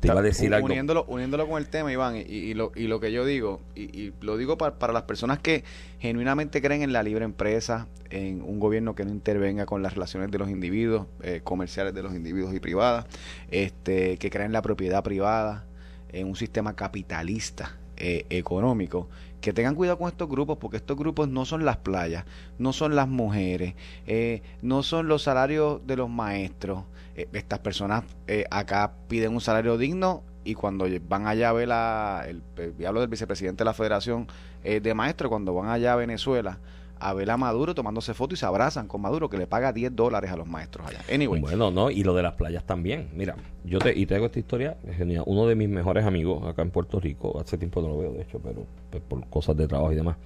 [0.00, 0.66] te iba a decir algo.
[0.66, 4.36] Uniéndolo, uniéndolo con el tema, Iván, y, lo, y lo que yo digo, y, lo
[4.36, 5.64] digo para, para, las personas que
[5.98, 10.30] genuinamente creen en la libre empresa, en un gobierno que no intervenga con las relaciones
[10.30, 13.06] de los individuos, eh, comerciales de los individuos y privadas,
[13.50, 15.64] este, que creen en la propiedad privada,
[16.12, 19.08] en un sistema capitalista eh, económico,
[19.40, 22.24] que tengan cuidado con estos grupos, porque estos grupos no son las playas,
[22.58, 23.74] no son las mujeres,
[24.06, 26.84] eh, no son los salarios de los maestros,
[27.20, 31.68] eh, estas personas eh, acá piden un salario digno y cuando van allá a ver
[31.68, 32.42] la, el,
[32.86, 34.26] hablo del vicepresidente de la Federación
[34.64, 36.58] eh, de Maestros, cuando van allá a Venezuela
[37.00, 39.96] a ver a Maduro tomándose fotos y se abrazan con Maduro que le paga 10
[39.96, 41.00] dólares a los maestros allá.
[41.12, 41.40] Anyway.
[41.40, 43.08] Bueno, no, y lo de las playas también.
[43.14, 45.24] Mira, yo te, y te hago esta historia, genial.
[45.26, 48.22] Uno de mis mejores amigos acá en Puerto Rico, hace tiempo no lo veo de
[48.22, 50.16] hecho, pero pues, por cosas de trabajo y demás,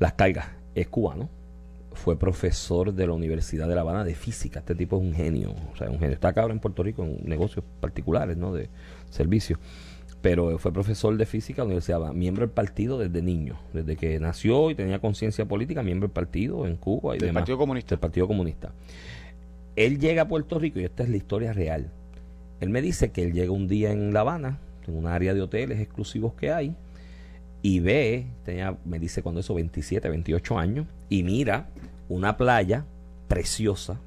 [0.00, 1.28] las cargas es cubano,
[1.98, 4.60] fue profesor de la Universidad de La Habana de física.
[4.60, 6.14] Este tipo es un genio, o sea, un genio.
[6.14, 8.54] Está acá ahora en Puerto Rico en negocios particulares, ¿no?
[8.54, 8.70] De
[9.10, 9.58] servicios.
[10.22, 14.18] Pero fue profesor de física en la Universidad miembro del partido desde niño, desde que
[14.20, 17.90] nació y tenía conciencia política, miembro del partido en Cuba y del Partido Comunista.
[17.96, 18.72] Del Partido Comunista.
[19.76, 21.90] Él llega a Puerto Rico y esta es la historia real.
[22.60, 25.42] Él me dice que él llega un día en La Habana, en un área de
[25.42, 26.74] hoteles exclusivos que hay,
[27.62, 31.68] y ve, tenía, me dice cuando eso, 27, 28 años, y mira
[32.08, 32.86] una playa
[33.28, 34.00] preciosa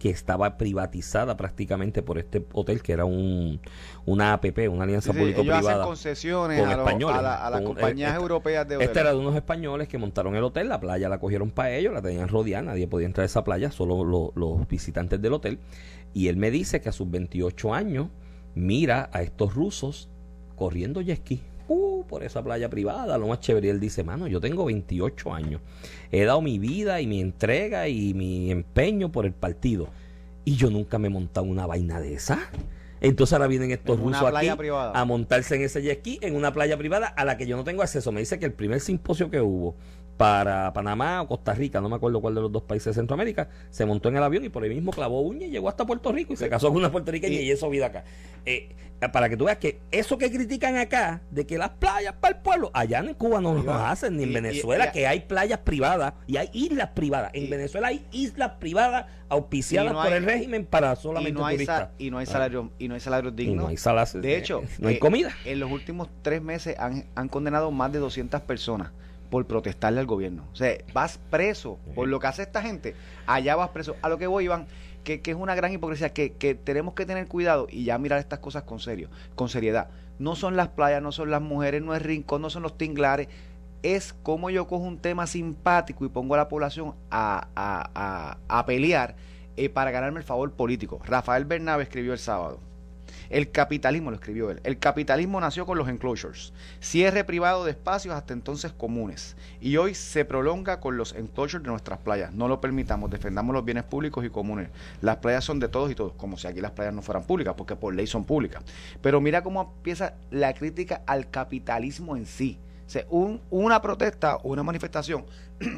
[0.00, 3.60] que estaba privatizada prácticamente por este hotel que era un
[4.06, 5.84] una APP, una alianza público-privada.
[5.84, 8.88] concesiones con a, españones, a, las compañías este, europeas de hoteles.
[8.88, 11.92] Este era de unos españoles que montaron el hotel, la playa la cogieron para ellos,
[11.92, 15.58] la tenían rodeada, nadie podía entrar a esa playa, solo los visitantes del hotel.
[16.14, 18.08] Y él me dice que a sus 28 años
[18.54, 20.08] mira a estos rusos
[20.56, 23.68] corriendo jet ski uh, por esa playa privada, lo más chévere.
[23.68, 25.60] Y él dice, mano, yo tengo 28 años,
[26.10, 29.88] he dado mi vida y mi entrega y mi empeño por el partido.
[30.44, 32.50] Y yo nunca me he montado una vaina de esa.
[33.00, 36.76] Entonces ahora vienen estos rusos aquí a montarse en ese jet ski en una playa
[36.76, 38.12] privada a la que yo no tengo acceso.
[38.12, 39.74] Me dice que el primer simposio que hubo
[40.20, 43.48] para Panamá o Costa Rica, no me acuerdo cuál de los dos países de Centroamérica,
[43.70, 46.12] se montó en el avión y por ahí mismo clavó uña y llegó hasta Puerto
[46.12, 48.04] Rico y se casó con una puertorriqueña y, y eso vida acá.
[48.44, 48.68] Eh,
[49.14, 52.42] para que tú veas que eso que critican acá, de que las playas para el
[52.42, 56.36] pueblo, allá en Cuba no lo hacen, ni en Venezuela, que hay playas privadas y
[56.36, 57.30] hay islas privadas.
[57.32, 61.88] En Venezuela hay islas privadas auspiciadas por el régimen para solamente no turistas.
[61.96, 63.64] y no hay salarios y no hay salarios dignos.
[63.64, 65.32] no hay salarios, de hecho, no hay eh, comida.
[65.46, 68.90] En los últimos tres meses han, han condenado más de 200 personas
[69.30, 70.44] por protestarle al gobierno.
[70.52, 72.94] O sea, vas preso por lo que hace esta gente,
[73.26, 73.96] allá vas preso.
[74.02, 74.66] A lo que voy, Iván,
[75.04, 78.18] que, que es una gran hipocresía, que, que, tenemos que tener cuidado y ya mirar
[78.18, 79.88] estas cosas con serio, con seriedad.
[80.18, 83.28] No son las playas, no son las mujeres, no es rincón, no son los tinglares.
[83.82, 88.66] Es como yo cojo un tema simpático y pongo a la población a, a, a,
[88.66, 89.16] pelear
[89.56, 91.00] eh, para ganarme el favor político.
[91.04, 92.60] Rafael Bernabe escribió el sábado
[93.30, 98.14] el capitalismo, lo escribió él, el capitalismo nació con los enclosures, cierre privado de espacios
[98.14, 102.32] hasta entonces comunes, y hoy se prolonga con los enclosures de nuestras playas.
[102.32, 104.68] No lo permitamos, defendamos los bienes públicos y comunes.
[105.00, 107.54] Las playas son de todos y todos, como si aquí las playas no fueran públicas,
[107.56, 108.62] porque por ley son públicas.
[109.00, 112.58] Pero mira cómo empieza la crítica al capitalismo en sí
[113.08, 115.24] un, una protesta o una manifestación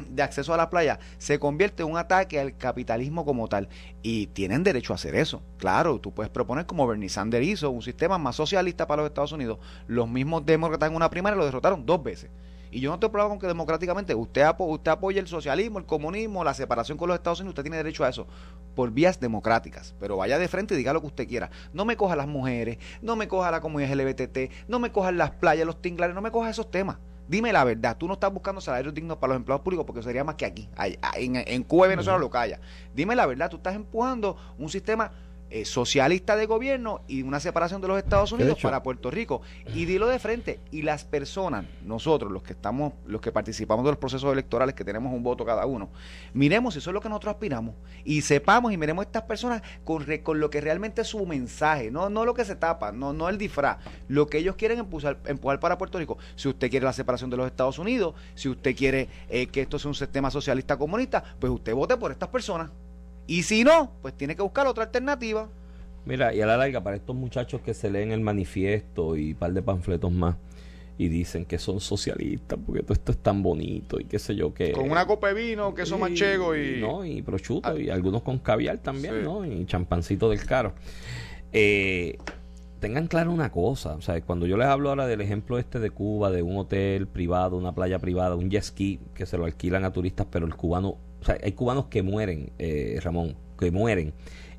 [0.09, 3.69] de acceso a la playa se convierte en un ataque al capitalismo como tal.
[4.01, 5.41] Y tienen derecho a hacer eso.
[5.57, 9.31] Claro, tú puedes proponer como Bernie Sanders hizo, un sistema más socialista para los Estados
[9.31, 9.59] Unidos.
[9.87, 12.29] Los mismos demócratas en una primaria lo derrotaron dos veces.
[12.73, 16.43] Y yo no te problema con que democráticamente usted, usted apoya el socialismo, el comunismo,
[16.43, 18.25] la separación con los Estados Unidos, usted tiene derecho a eso
[18.73, 19.93] por vías democráticas.
[19.99, 21.51] Pero vaya de frente y diga lo que usted quiera.
[21.71, 25.29] No me coja las mujeres, no me coja la comunidad LGBT, no me coja las
[25.29, 26.97] playas, los tinglares, no me coja esos temas.
[27.27, 30.23] Dime la verdad, tú no estás buscando salarios dignos para los empleados públicos porque sería
[30.23, 30.67] más que aquí.
[31.15, 32.59] En, en Cuba y Venezuela lo calla.
[32.93, 35.11] Dime la verdad, tú estás empujando un sistema
[35.55, 39.43] eh, socialista de gobierno y una separación de los Estados Unidos para Puerto Rico.
[39.75, 40.59] Y dilo de frente.
[40.71, 44.83] Y las personas, nosotros, los que estamos, los que participamos de los procesos electorales, que
[44.83, 45.91] tenemos un voto cada uno,
[46.33, 47.75] miremos si eso es lo que nosotros aspiramos.
[48.03, 51.91] Y sepamos y miremos a estas personas con, con lo que realmente es su mensaje,
[51.91, 55.19] no, no lo que se tapa, no, no el disfraz, lo que ellos quieren empujar,
[55.27, 56.17] empujar para Puerto Rico.
[56.35, 59.77] Si usted quiere la separación de los Estados Unidos, si usted quiere eh, que esto
[59.77, 62.71] sea un sistema socialista comunista, pues usted vote por estas personas.
[63.27, 65.49] Y si no, pues tiene que buscar otra alternativa.
[66.05, 69.37] Mira, y a la larga, para estos muchachos que se leen el manifiesto y un
[69.37, 70.35] par de panfletos más
[70.97, 74.53] y dicen que son socialistas porque todo esto es tan bonito y qué sé yo
[74.53, 74.73] qué.
[74.73, 76.79] Con una copa de vino, queso manchego y.
[76.79, 77.79] No, y prosciutto ah.
[77.79, 79.45] y algunos con caviar también, ¿no?
[79.45, 80.73] Y champancito del caro.
[81.51, 82.17] Eh,
[82.79, 85.89] tengan claro una cosa, o sea, cuando yo les hablo ahora del ejemplo este de
[85.89, 89.85] Cuba, de un hotel privado, una playa privada, un jet ski que se lo alquilan
[89.85, 94.13] a turistas, pero el cubano o sea, hay cubanos que mueren, eh, Ramón, que mueren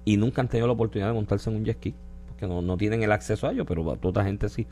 [0.07, 1.95] y nunca han tenido la oportunidad de montarse en un jet ski,
[2.27, 4.67] porque no, no tienen el acceso a ello, pero otra gente sí,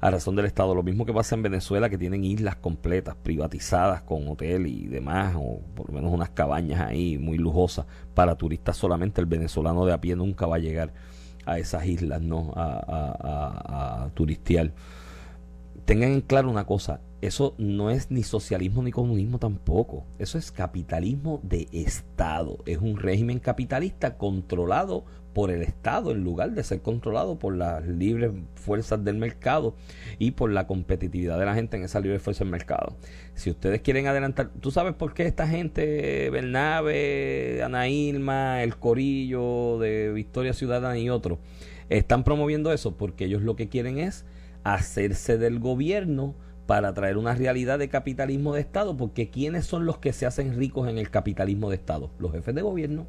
[0.00, 0.74] a razón del Estado.
[0.74, 5.36] Lo mismo que pasa en Venezuela, que tienen islas completas, privatizadas con hotel y demás,
[5.38, 9.20] o por lo menos unas cabañas ahí muy lujosas para turistas solamente.
[9.20, 10.92] El venezolano de a pie nunca va a llegar
[11.46, 12.52] a esas islas, ¿no?
[12.56, 14.72] A, a, a, a turistear.
[15.84, 20.06] Tengan en claro una cosa, eso no es ni socialismo ni comunismo tampoco.
[20.18, 22.58] Eso es capitalismo de Estado.
[22.64, 25.04] Es un régimen capitalista controlado
[25.34, 29.74] por el Estado en lugar de ser controlado por las libres fuerzas del mercado
[30.18, 32.96] y por la competitividad de la gente en esa libre fuerza del mercado.
[33.34, 39.78] Si ustedes quieren adelantar, ¿tú sabes por qué esta gente, Bernabe, Ana Irma, El Corillo
[39.78, 41.38] de Victoria Ciudadana y otros,
[41.90, 42.96] están promoviendo eso?
[42.96, 44.24] Porque ellos lo que quieren es
[44.64, 46.34] hacerse del gobierno
[46.70, 50.56] para traer una realidad de capitalismo de Estado, porque ¿quiénes son los que se hacen
[50.56, 52.12] ricos en el capitalismo de Estado?
[52.20, 53.08] Los jefes de gobierno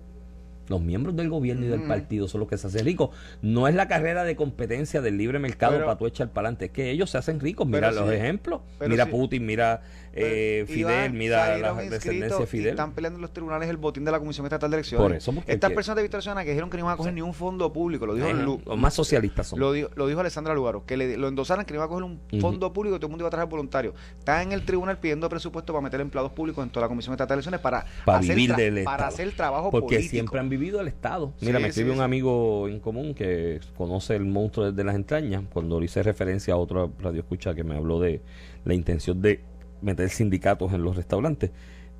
[0.68, 3.10] los miembros del gobierno y del partido son los que se hacen ricos.
[3.42, 6.72] No es la carrera de competencia del libre mercado para tú echar para adelante, es
[6.72, 7.68] que ellos se hacen ricos.
[7.68, 8.62] Mira los ejemplos.
[8.80, 9.82] Mira Putin, mira
[10.14, 12.70] eh, Fidel, mira la descendencia de Fidel.
[12.70, 15.04] Están peleando en los tribunales el botín de la Comisión Estatal de Elecciones.
[15.04, 17.34] Por eso, Estas personas de Victoria que dijeron que no iban a coger ni un
[17.34, 19.60] fondo público, lo dijo los más socialistas son.
[19.60, 22.42] Lo dijo, lo dijo Alessandra Lugaro, que lo endosaran que no iban a coger un
[22.42, 23.94] fondo público y todo el mundo iba a trabajar voluntario.
[24.18, 27.38] Está en el tribunal pidiendo presupuesto para meter empleados públicos en toda la Comisión Estatal
[27.38, 31.34] de Elecciones para, hacer, para hacer el trabajo Porque siempre han vivido el Estado.
[31.42, 35.80] Mira, me escribe un amigo en común que conoce el monstruo desde las entrañas, cuando
[35.80, 38.22] le hice referencia a otro radio escucha que me habló de
[38.64, 39.40] la intención de
[39.82, 41.50] meter sindicatos en los restaurantes,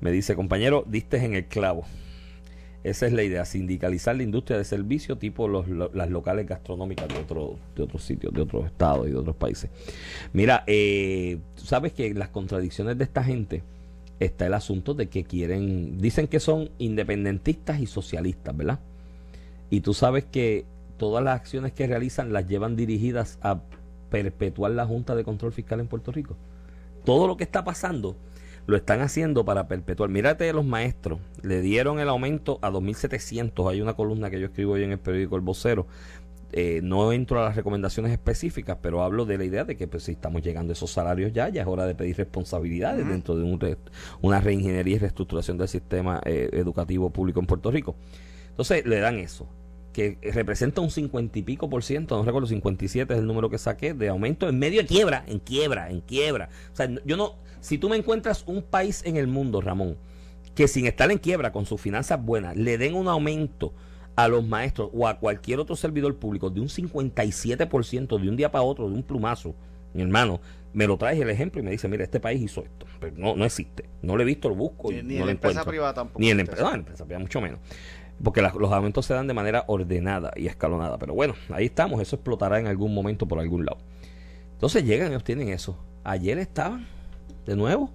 [0.00, 1.84] me dice, compañero, diste en el clavo.
[2.84, 7.16] Esa es la idea, sindicalizar la industria de servicio tipo los, las locales gastronómicas de,
[7.16, 9.70] otro, de otros sitios, de otros estados y de otros países.
[10.32, 13.62] Mira, eh, sabes que las contradicciones de esta gente
[14.24, 18.80] está el asunto de que quieren, dicen que son independentistas y socialistas, ¿verdad?
[19.70, 23.60] Y tú sabes que todas las acciones que realizan las llevan dirigidas a
[24.10, 26.36] perpetuar la Junta de Control Fiscal en Puerto Rico.
[27.04, 28.16] Todo lo que está pasando
[28.66, 30.10] lo están haciendo para perpetuar.
[30.10, 33.70] Mírate los maestros, le dieron el aumento a 2.700.
[33.70, 35.86] Hay una columna que yo escribo hoy en el periódico El Vocero.
[36.54, 40.02] Eh, no entro a las recomendaciones específicas, pero hablo de la idea de que pues,
[40.02, 43.42] si estamos llegando a esos salarios ya, ya es hora de pedir responsabilidades dentro de
[43.42, 43.76] un
[44.20, 47.96] una reingeniería y reestructuración del sistema eh, educativo público en Puerto Rico.
[48.50, 49.48] Entonces le dan eso
[49.92, 53.58] que representa un cincuenta y pico por ciento, no recuerdo, 57 es el número que
[53.58, 56.48] saqué, de aumento en medio de quiebra, en quiebra, en quiebra.
[56.72, 59.96] O sea, yo no, si tú me encuentras un país en el mundo, Ramón,
[60.54, 63.72] que sin estar en quiebra, con sus finanzas buenas, le den un aumento
[64.16, 68.50] a los maestros o a cualquier otro servidor público de un 57% de un día
[68.50, 69.54] para otro, de un plumazo,
[69.94, 70.40] mi hermano,
[70.72, 72.86] me lo traes el ejemplo y me dice, mira, este país hizo esto.
[72.98, 73.88] Pero no, no existe.
[74.00, 74.90] No lo he visto, lo busco.
[74.90, 76.20] Ni, ni en la empresa privada tampoco.
[76.20, 77.60] Ni en la empresa, no, en la empresa privada mucho menos
[78.22, 80.98] porque los aumentos se dan de manera ordenada y escalonada.
[80.98, 83.78] Pero bueno, ahí estamos, eso explotará en algún momento por algún lado.
[84.52, 85.76] Entonces llegan y obtienen eso.
[86.04, 86.86] Ayer estaban,
[87.46, 87.90] de nuevo,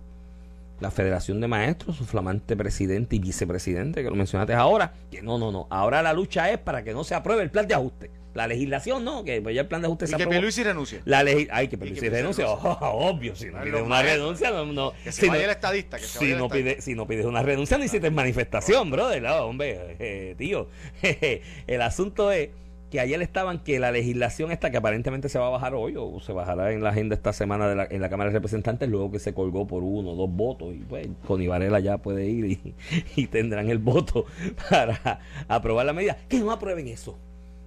[0.80, 5.38] la Federación de Maestros, su flamante presidente y vicepresidente, que lo mencionaste ahora, que no,
[5.38, 5.68] no, no.
[5.70, 8.12] Ahora la lucha es para que no se apruebe el plan de ajuste.
[8.34, 11.02] La legislación no, que ya el plan de ajuste y se que Pelusi renuncia.
[11.06, 14.94] La ley, ay, que Pelusi renuncia, obvio, si no pide una renuncia, no, no.
[15.04, 17.80] Que se vaya el estadista, que se si no pide, si no pides una renuncia,
[17.80, 20.68] no hiciste manifestación, brother, no, hombre, eh, tío.
[21.68, 22.50] el asunto es
[22.90, 26.20] que ayer estaban que la legislación esta que aparentemente se va a bajar hoy o
[26.22, 29.12] se bajará en la agenda esta semana de la, en la Cámara de Representantes luego
[29.12, 32.46] que se colgó por uno o dos votos y pues con Ibarela ya puede ir
[32.46, 32.76] y,
[33.16, 34.26] y tendrán el voto
[34.70, 37.18] para aprobar la medida que no aprueben eso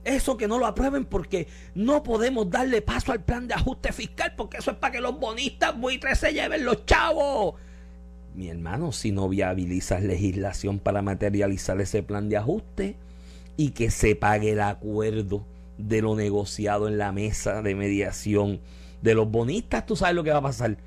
[0.04, 4.32] eso que no lo aprueben porque no podemos darle paso al plan de ajuste fiscal
[4.36, 7.54] porque eso es para que los bonistas buitres se lleven los chavos.
[8.34, 12.96] Mi hermano, si no viabilizas legislación para materializar ese plan de ajuste
[13.60, 15.44] y que se pague el acuerdo
[15.76, 18.62] de lo negociado en la mesa de mediación
[19.02, 20.78] de los bonistas, tú sabes lo que va a pasar.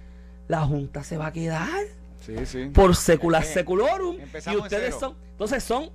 [0.47, 1.83] La Junta se va a quedar
[2.73, 4.17] por secular seculorum.
[4.51, 5.91] Y ustedes son, entonces son,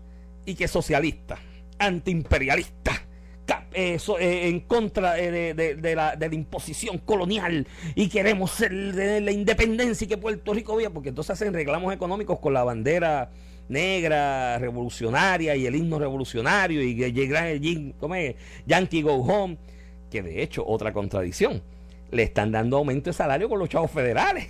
[0.46, 1.40] y que socialistas,
[1.80, 3.00] antiimperialistas,
[3.72, 9.20] eh, eh, en contra eh, de, la, de, la, imposición colonial y queremos ser de
[9.20, 13.30] la independencia y que Puerto Rico viva, porque entonces hacen reclamos económicos con la bandera
[13.68, 17.94] negra revolucionaria y el himno revolucionario y el
[18.66, 19.58] Yankee Go Home,
[20.10, 21.62] que de hecho otra contradicción.
[22.10, 24.48] Le están dando aumento de salario con los chavos federales.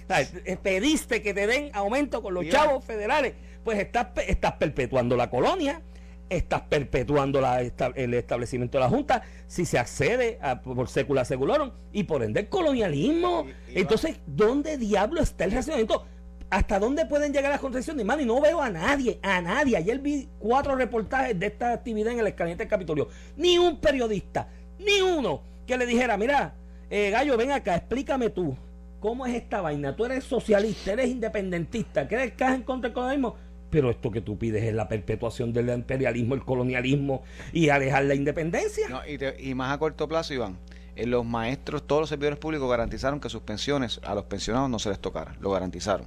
[0.63, 3.35] Pediste que te den aumento con los chavos federales.
[3.65, 5.83] Pues estás, estás perpetuando la colonia,
[6.31, 7.41] estás perpetuando
[7.97, 12.41] el establecimiento de la Junta si se accede a, por sécula seculorum y por ende
[12.41, 13.47] el colonialismo.
[13.75, 16.07] Entonces, ¿dónde diablo está el racionamiento?
[16.51, 18.07] ¿Hasta dónde pueden llegar las contradicciones?
[18.21, 19.77] Y no veo a nadie, a nadie.
[19.77, 23.09] Ayer vi cuatro reportajes de esta actividad en el escalete del Capitolio.
[23.37, 26.55] Ni un periodista, ni uno que le dijera, mira,
[26.89, 28.57] eh, Gallo, ven acá, explícame tú.
[28.99, 29.95] ¿Cómo es esta vaina?
[29.95, 33.37] Tú eres socialista, eres independentista, ¿crees que en contra del colonialismo?
[33.71, 38.15] Pero esto que tú pides es la perpetuación del imperialismo, el colonialismo y alejar la
[38.15, 38.87] independencia.
[39.39, 40.59] y, más a corto plazo, Iván,
[41.07, 44.89] los maestros, todos los servidores públicos garantizaron que sus pensiones a los pensionados no se
[44.91, 46.07] les tocaran, lo garantizaron.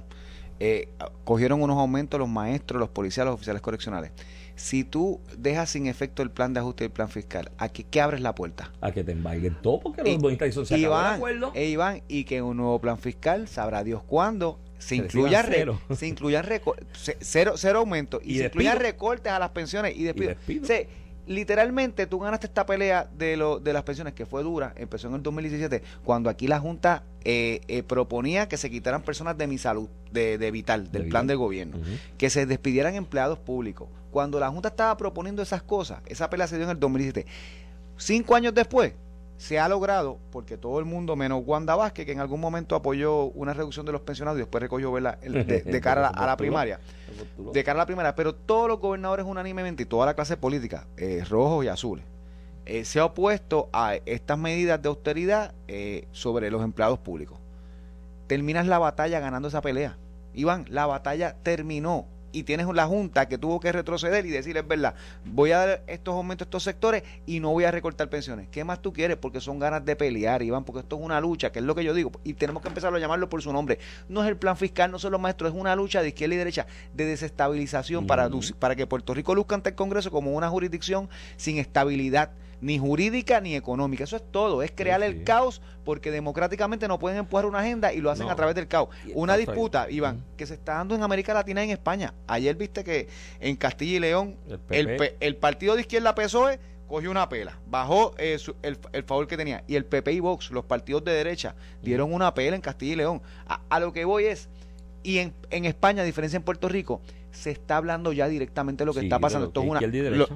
[0.60, 0.88] Eh,
[1.24, 4.12] cogieron unos aumentos los maestros, los policías, los oficiales correccionales.
[4.54, 8.00] Si tú dejas sin efecto el plan de ajuste y el plan fiscal, ¿a qué,
[8.00, 8.70] abres la puerta?
[8.80, 11.52] A que te embarguen todo porque los bonistas se de acuerdo.
[11.54, 15.80] E Iván, y que un nuevo plan fiscal, sabrá Dios cuándo, se incluya, cero.
[15.96, 20.36] se cero, cero aumento y, se incluya recortes a las pensiones y despidos.
[21.26, 25.14] Literalmente tú ganaste esta pelea de, lo, de las pensiones que fue dura, empezó en
[25.14, 29.58] el 2017, cuando aquí la Junta eh, eh, proponía que se quitaran personas de mi
[29.58, 31.78] salud, de, de Vital, del plan de gobierno,
[32.18, 33.88] que se despidieran empleados públicos.
[34.10, 37.30] Cuando la Junta estaba proponiendo esas cosas, esa pelea se dio en el 2017.
[37.96, 38.92] Cinco años después,
[39.42, 43.24] se ha logrado, porque todo el mundo, menos Wanda Vázquez, que en algún momento apoyó
[43.24, 46.78] una reducción de los pensionados y después recogió verla de, cara a la, primaria.
[47.52, 48.14] De cara a la primaria.
[48.14, 52.04] Pero todos los gobernadores unánimemente y toda la clase política, eh, rojos y azules,
[52.66, 57.36] eh, se ha opuesto a estas medidas de austeridad eh, sobre los empleados públicos.
[58.28, 59.98] Terminas la batalla ganando esa pelea.
[60.34, 64.66] Iván, la batalla terminó y tienes la Junta que tuvo que retroceder y decir, es
[64.66, 68.48] verdad, voy a dar estos aumentos a estos sectores y no voy a recortar pensiones.
[68.50, 69.16] ¿Qué más tú quieres?
[69.16, 71.84] Porque son ganas de pelear, Iván, porque esto es una lucha, que es lo que
[71.84, 73.78] yo digo, y tenemos que empezar a llamarlo por su nombre.
[74.08, 76.38] No es el plan fiscal, no son los maestros, es una lucha de izquierda y
[76.38, 78.28] derecha, de desestabilización para,
[78.58, 82.30] para que Puerto Rico luzca ante el Congreso como una jurisdicción sin estabilidad
[82.62, 84.04] ni jurídica ni económica.
[84.04, 87.98] Eso es todo, es crear el caos porque democráticamente no pueden empujar una agenda y
[87.98, 88.88] lo hacen a través del caos.
[89.14, 92.14] Una disputa, Iván, que se está dando en América Latina y en España.
[92.26, 93.08] Ayer viste que
[93.40, 94.36] en Castilla y León
[94.70, 99.64] el, el, partido de izquierda PSOE cogió una pela, bajó eh, el, favor que tenía.
[99.66, 102.96] Y el PP y Vox, los partidos de derecha, dieron una pela en Castilla y
[102.96, 103.22] León.
[103.46, 104.48] A, lo que voy es,
[105.02, 107.00] y en, en España, a diferencia en Puerto Rico,
[107.32, 109.48] se está hablando ya directamente de lo que está pasando.
[109.48, 109.80] Esto es una,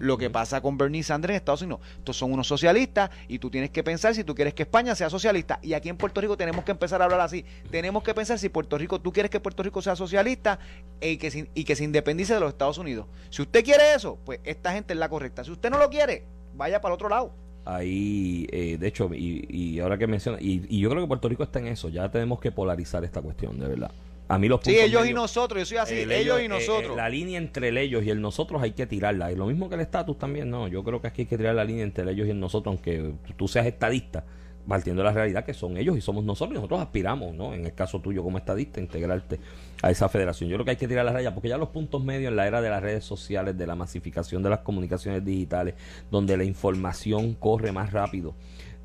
[0.01, 1.81] lo, que pasa con Bernie Sanders en Estados Unidos.
[1.99, 5.11] Estos son unos socialistas y tú tienes que pensar si tú quieres que España sea
[5.11, 5.59] socialista.
[5.63, 7.45] Y aquí en Puerto Rico tenemos que empezar a hablar así.
[7.71, 10.59] Tenemos que pensar si Puerto Rico, tú quieres que Puerto Rico sea socialista
[11.01, 13.07] y que, se, y que se independice de los Estados Unidos.
[13.31, 15.45] Si usted quiere eso, pues esta gente es la correcta.
[15.45, 16.25] Si usted no lo quiere,
[16.55, 17.33] vaya para el otro lado
[17.67, 21.43] ahí, eh, de hecho, y, ahora que menciona, y, y, yo creo que Puerto Rico
[21.43, 23.91] está en eso, ya tenemos que polarizar esta cuestión, de verdad.
[24.29, 26.97] A mí los Sí, ellos y nosotros, yo soy así, ellos, y eh, nosotros.
[26.97, 29.31] la línea entre el ellos y el nosotros hay que tirarla.
[29.31, 30.66] Y lo mismo que el estatus también, no.
[30.68, 33.14] Yo creo que aquí hay que tirar la línea entre ellos y el nosotros, aunque
[33.37, 34.24] tú seas estadista,
[34.66, 37.55] partiendo de la realidad que son ellos y somos nosotros, y nosotros aspiramos, ¿no?
[37.55, 39.39] En el caso tuyo como estadista, integrarte
[39.81, 40.51] a esa federación.
[40.51, 42.49] Yo creo que hay que tirar la raya, porque ya los puntos medios en la
[42.49, 45.74] era de las redes sociales, de la masificación de las comunicaciones digitales,
[46.11, 48.35] donde la información corre más rápido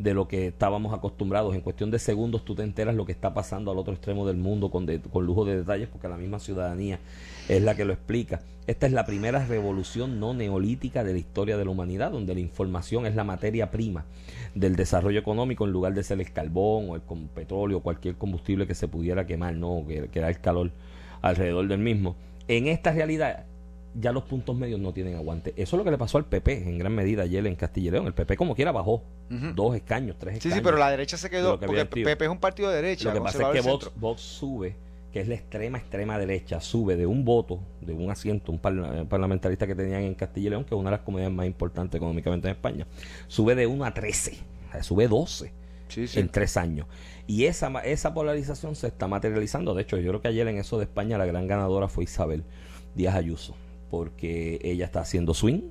[0.02, 1.54] de lo que estábamos acostumbrados.
[1.56, 4.38] En cuestión de segundos tú te enteras lo que está pasando al otro extremo del
[4.38, 7.00] mundo con, con lujo de detalles porque la misma ciudadanía
[7.48, 8.42] es la que lo explica.
[8.68, 12.40] Esta es la primera revolución no neolítica de la historia de la humanidad, donde la
[12.40, 14.06] información es la materia prima
[14.56, 17.02] del desarrollo económico en lugar de ser el carbón o el
[17.34, 20.72] petróleo o cualquier combustible que se pudiera quemar, no, que, que da el calor
[21.22, 22.16] alrededor del mismo.
[22.48, 23.46] En esta realidad
[23.94, 25.54] ya los puntos medios no tienen aguante.
[25.58, 28.08] Eso es lo que le pasó al PP en gran medida ayer en Castilla León.
[28.08, 29.04] El PP como quiera bajó
[29.56, 30.54] dos escaños, tres escaños.
[30.54, 33.10] Sí, sí, pero la derecha se quedó porque el PP es un partido de derecha.
[33.10, 34.76] Lo que pasa es que Vox, sube,
[35.12, 39.68] que es la extrema, extrema derecha, sube de un voto, de un asiento, un parlamentarista
[39.68, 42.48] que tenían en Castilla y León, que es una de las comunidades más importantes económicamente
[42.48, 42.88] en España,
[43.28, 44.38] sube de 1 a 13,
[44.82, 45.54] sube 12.
[46.16, 46.88] en tres años.
[47.28, 49.74] Y esa, esa polarización se está materializando.
[49.74, 52.44] De hecho, yo creo que ayer en eso de España la gran ganadora fue Isabel
[52.96, 53.56] Díaz Ayuso
[53.92, 55.70] porque ella está haciendo swing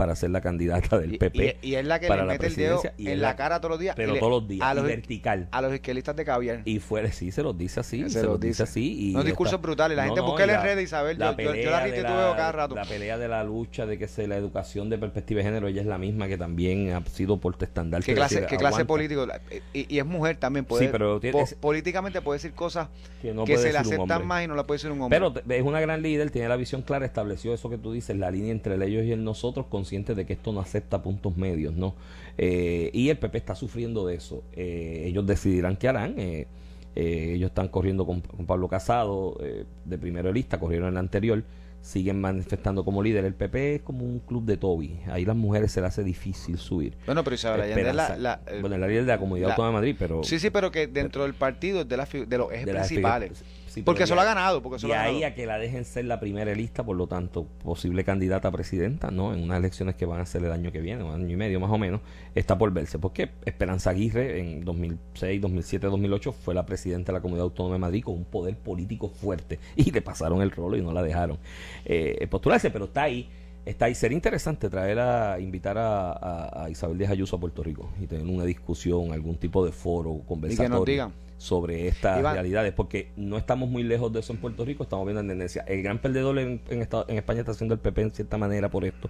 [0.00, 1.58] para ser la candidata del PP.
[1.60, 3.94] Y, es la que le mete el dedo en la, cara todos los días.
[3.94, 5.46] Pero todos los días, a los, vertical.
[5.50, 6.62] A los izquierdistas de caviar.
[6.64, 8.08] Y fuera, sí, se los dice así.
[8.08, 9.10] Se, los dice así.
[9.10, 9.98] Y no discursos brutales.
[9.98, 11.18] La gente busca en redes, Isabel.
[11.18, 12.74] La yo, yo, la cada rato.
[12.74, 15.82] La pelea de la lucha de que se, la educación de perspectiva de género, ella
[15.82, 18.06] es la misma que también ha sido por estandarte.
[18.06, 19.26] ¿Qué clase, qué clase político?
[19.74, 20.64] Y, es mujer también.
[20.64, 21.20] Puede, sí, pero
[21.60, 22.88] políticamente puede decir cosas
[23.20, 25.20] que, se le aceptan más y no la puede decir un hombre.
[25.20, 28.30] Pero es una gran líder, tiene la visión clara, estableció eso que tú dices, la
[28.30, 31.94] línea entre ellos y el nosotros, de que esto no acepta puntos medios, ¿no?
[32.38, 34.44] Eh, y el PP está sufriendo de eso.
[34.52, 36.14] Eh, ellos decidirán qué harán.
[36.16, 36.46] Eh,
[36.94, 39.38] ellos están corriendo con, Pablo Casado
[39.84, 41.42] de primero lista, corrieron en la anterior,
[41.80, 43.24] siguen manifestando como líder.
[43.24, 45.00] El PP es como un club de Toby.
[45.08, 46.96] Ahí las mujeres se les hace difícil subir.
[47.06, 49.96] Bueno, pero Isabel Allende la, la, bueno, la líder de la Comunidad Autónoma de Madrid,
[49.98, 50.22] pero...
[50.22, 53.44] Sí, sí, pero que dentro del partido es de, la, de los ejes principales
[53.84, 54.62] porque eso lo ha ganado.
[54.62, 58.04] Porque y ahí a que la dejen ser la primera lista, por lo tanto, posible
[58.04, 59.32] candidata a presidenta, ¿no?
[59.32, 61.60] En unas elecciones que van a ser el año que viene, un año y medio
[61.60, 62.00] más o menos,
[62.34, 62.98] está por verse.
[62.98, 67.80] Porque Esperanza Aguirre en 2006, 2007, 2008 fue la presidenta de la Comunidad Autónoma de
[67.80, 71.38] Madrid con un poder político fuerte y le pasaron el rolo y no la dejaron
[71.84, 73.28] eh, postularse, pero está ahí.
[73.66, 73.94] Está ahí.
[73.94, 78.44] Sería interesante traer a invitar a, Isabel de Ayuso a Puerto Rico y tener una
[78.44, 80.64] discusión, algún tipo de foro, conversatorio.
[80.64, 84.40] Y que nos digan sobre estas realidades, porque no estamos muy lejos de eso en
[84.40, 85.62] Puerto Rico, estamos viendo tendencia.
[85.66, 88.84] El gran perdedor en, en, en España está siendo el PP en cierta manera por
[88.84, 89.08] esto.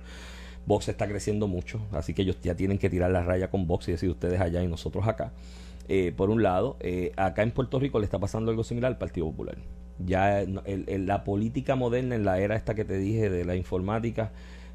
[0.65, 3.89] Vox está creciendo mucho, así que ellos ya tienen que tirar la raya con Vox
[3.89, 5.33] y decir ustedes allá y nosotros acá.
[5.89, 8.99] Eh, por un lado, eh, acá en Puerto Rico le está pasando algo similar al
[8.99, 9.57] Partido Popular.
[9.99, 14.31] Ya la política moderna en la era esta que te dije de la informática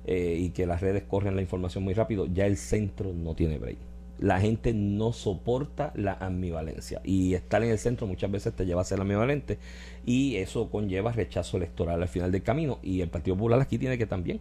[0.05, 3.59] eh, y que las redes corren la información muy rápido, ya el centro no tiene
[3.59, 3.77] break.
[4.19, 8.81] La gente no soporta la ambivalencia y estar en el centro muchas veces te lleva
[8.81, 9.57] a ser ambivalente
[10.05, 13.97] y eso conlleva rechazo electoral al final del camino y el Partido Popular aquí tiene
[13.97, 14.39] que también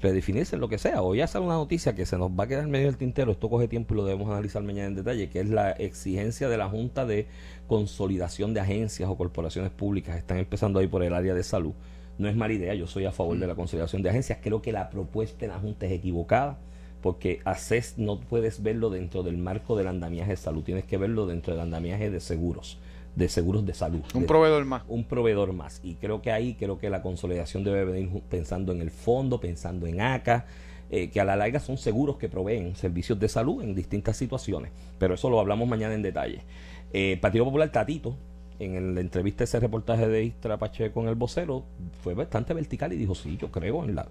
[0.00, 1.02] redefinirse en lo que sea.
[1.02, 3.32] Hoy ya sale una noticia que se nos va a quedar en medio del tintero,
[3.32, 6.58] esto coge tiempo y lo debemos analizar mañana en detalle, que es la exigencia de
[6.58, 7.26] la Junta de
[7.66, 10.16] Consolidación de Agencias o Corporaciones Públicas.
[10.16, 11.72] Están empezando ahí por el área de salud.
[12.18, 14.38] No es mala idea, yo soy a favor de la consolidación de agencias.
[14.42, 16.58] Creo que la propuesta en la Junta es equivocada
[17.04, 21.26] porque ACES no puedes verlo dentro del marco del andamiaje de salud, tienes que verlo
[21.26, 22.78] dentro del andamiaje de seguros
[23.14, 24.00] de seguros de salud.
[24.14, 24.84] Un proveedor más.
[24.88, 25.80] Un proveedor más.
[25.84, 29.86] Y creo que ahí, creo que la consolidación debe venir pensando en el fondo, pensando
[29.86, 30.46] en ACA,
[30.90, 34.72] eh, que a la larga son seguros que proveen servicios de salud en distintas situaciones.
[34.98, 36.40] Pero eso lo hablamos mañana en detalle.
[36.94, 38.16] Eh, Partido Popular Tatito,
[38.58, 41.64] en la entrevista ese reportaje de Istra Pacheco con el vocero,
[42.02, 44.06] fue bastante vertical y dijo, sí, yo creo en la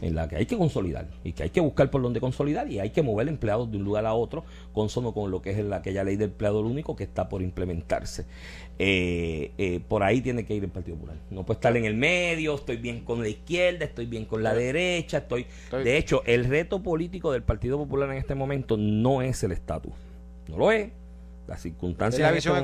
[0.00, 2.78] en la que hay que consolidar y que hay que buscar por dónde consolidar y
[2.80, 5.76] hay que mover empleados de un lugar a otro consono con lo que es la,
[5.76, 8.26] aquella ley del empleador único que está por implementarse.
[8.78, 11.16] Eh, eh, por ahí tiene que ir el Partido Popular.
[11.30, 14.54] No puede estar en el medio, estoy bien con la izquierda, estoy bien con la
[14.54, 15.46] derecha, estoy...
[15.70, 19.92] De hecho, el reto político del Partido Popular en este momento no es el estatus.
[20.48, 20.90] No lo es
[21.46, 22.20] las circunstancias.
[22.20, 22.56] Es la visión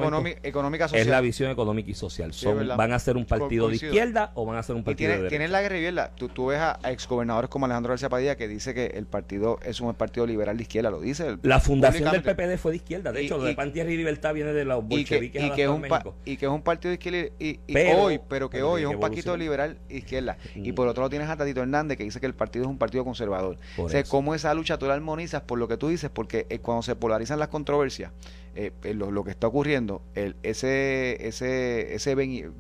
[0.43, 1.01] económica, social.
[1.01, 2.33] Es la visión económica y social.
[2.33, 5.17] Son, ¿Van a ser un partido de izquierda o van a ser un partido de
[5.17, 5.31] derecha?
[5.31, 6.11] Tienen la guerrilla.
[6.15, 9.81] Tú, tú ves a, exgobernadores como Alejandro García Padilla que dice que el partido es
[9.81, 10.91] un partido liberal de izquierda.
[10.91, 11.39] Lo dice.
[11.43, 13.13] la fundación del PPD fue de izquierda.
[13.13, 15.43] De hecho, lo de y Libertad viene de los bolcheviques.
[15.43, 15.85] Y que, y que, es un
[16.25, 17.35] y que es un partido de izquierda.
[17.39, 17.61] Y,
[17.95, 20.39] hoy, pero que hoy es un partido liberal izquierda.
[20.55, 22.79] Y por otro lado tienes a Tatito Hernández que dice que el partido es un
[22.79, 23.59] partido conservador.
[23.77, 26.59] o sea, cómo esa lucha tú la armonizas por lo que tú dices, porque eh,
[26.59, 28.13] cuando se polarizan las controversias
[28.55, 32.51] eh, eh, lo, que está ocurriendo, el, ese, ese, ese eh,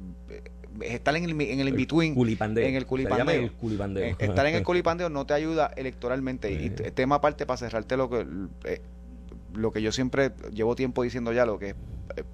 [0.82, 3.50] estar en el, en el in-between, en el culipandeo.
[4.18, 6.52] estar en el culipandeo no te ayuda electoralmente.
[6.52, 8.26] Y tema aparte, para cerrarte lo que,
[9.54, 11.74] lo que yo siempre llevo tiempo diciendo ya, lo que es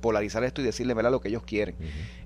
[0.00, 1.10] polarizar esto y decirle ¿verdad?
[1.10, 1.76] lo que ellos quieren.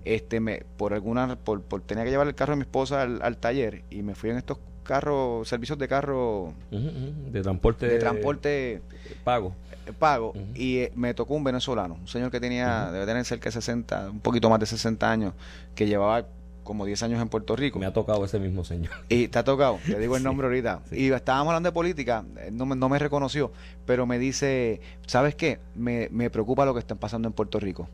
[0.05, 3.23] este me Por alguna, por, por, tenía que llevar el carro de mi esposa al,
[3.23, 4.59] al taller y me fui en estos
[4.91, 6.53] carros, servicios de carro.
[6.71, 7.87] De transporte.
[7.87, 8.83] De transporte.
[9.23, 9.55] Pago.
[9.87, 10.35] Eh, pago.
[10.55, 14.11] Y eh, me tocó un venezolano, un señor que tenía, debe tener cerca de 60,
[14.11, 15.35] un poquito más de 60 años,
[15.75, 16.27] que llevaba
[16.63, 17.79] como 10 años en Puerto Rico.
[17.79, 18.93] Me ha tocado ese mismo señor.
[19.09, 20.83] Y te ha tocado, te digo el nombre ahorita.
[20.93, 23.53] Y estábamos hablando de política, no me, no me reconoció,
[23.87, 25.59] pero me dice, ¿sabes qué?
[25.75, 27.89] Me, me preocupa lo que está pasando en Puerto Rico,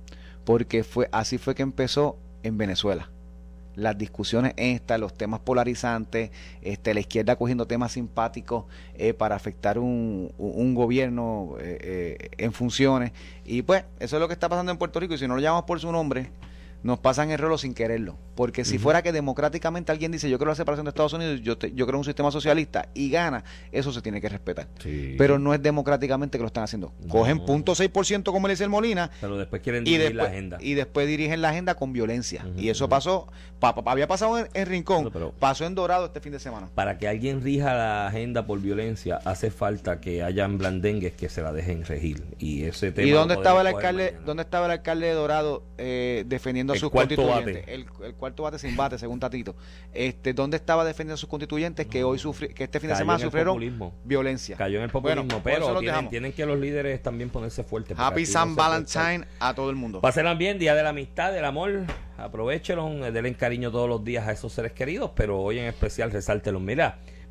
[0.45, 3.11] porque fue así fue que empezó en Venezuela
[3.77, 6.31] las discusiones estas, los temas polarizantes,
[6.63, 8.65] este, la izquierda cogiendo temas simpáticos
[8.95, 11.79] eh, para afectar un, un gobierno eh,
[12.19, 13.13] eh, en funciones.
[13.45, 15.15] Y pues, eso es lo que está pasando en Puerto Rico.
[15.15, 16.31] Y si no lo llamamos por su nombre,
[16.87, 18.17] nos pasan el rolo sin quererlo.
[18.37, 21.59] Porque si fuera que democráticamente alguien dice yo quiero la separación de Estados Unidos, yo,
[21.59, 24.69] yo creo un sistema socialista y gana, eso se tiene que respetar.
[25.19, 26.93] Pero no es democráticamente que lo están haciendo.
[27.09, 29.11] Cogen punto .6% como le dice el Molina.
[29.21, 30.59] Pero después quieren dirigir la agenda.
[30.61, 32.47] Y después dirigen la agenda con violencia.
[32.57, 33.27] y eso pasó,
[33.61, 35.11] había pasado en, Rincón,
[35.41, 36.69] pasó en Dorado este fin de semana.
[36.75, 41.43] Para que alguien rija la agenda por violencia, hace falta que hayan blandengues que se
[41.43, 42.25] la dejen regir.
[42.39, 46.25] Y ese tema ¿Y dónde estaba el alcalde, dónde estaba el alcalde de Dorado eh,
[46.27, 47.65] defendiendo a sus constituyentes?
[47.67, 49.57] El, el cuarto bate sin bate, según Tatito.
[49.93, 53.19] Este, ¿Dónde estaba defendiendo a sus constituyentes que hoy sufri que este fin de semana
[53.19, 53.59] sufrieron
[54.05, 54.57] violencia?
[54.57, 57.97] Cayó en el populismo, pero tienen, que los líderes también ponerse fuertes.
[57.99, 60.01] Happy San Valentine a todo el mundo.
[60.01, 61.85] Pásenla bien, Día de la Amistad, del Amor.
[62.19, 66.63] Aprovechenlo, denle cariño todos los días a esos seres queridos, pero hoy en especial resáltelos.
[66.63, 66.99] Mira,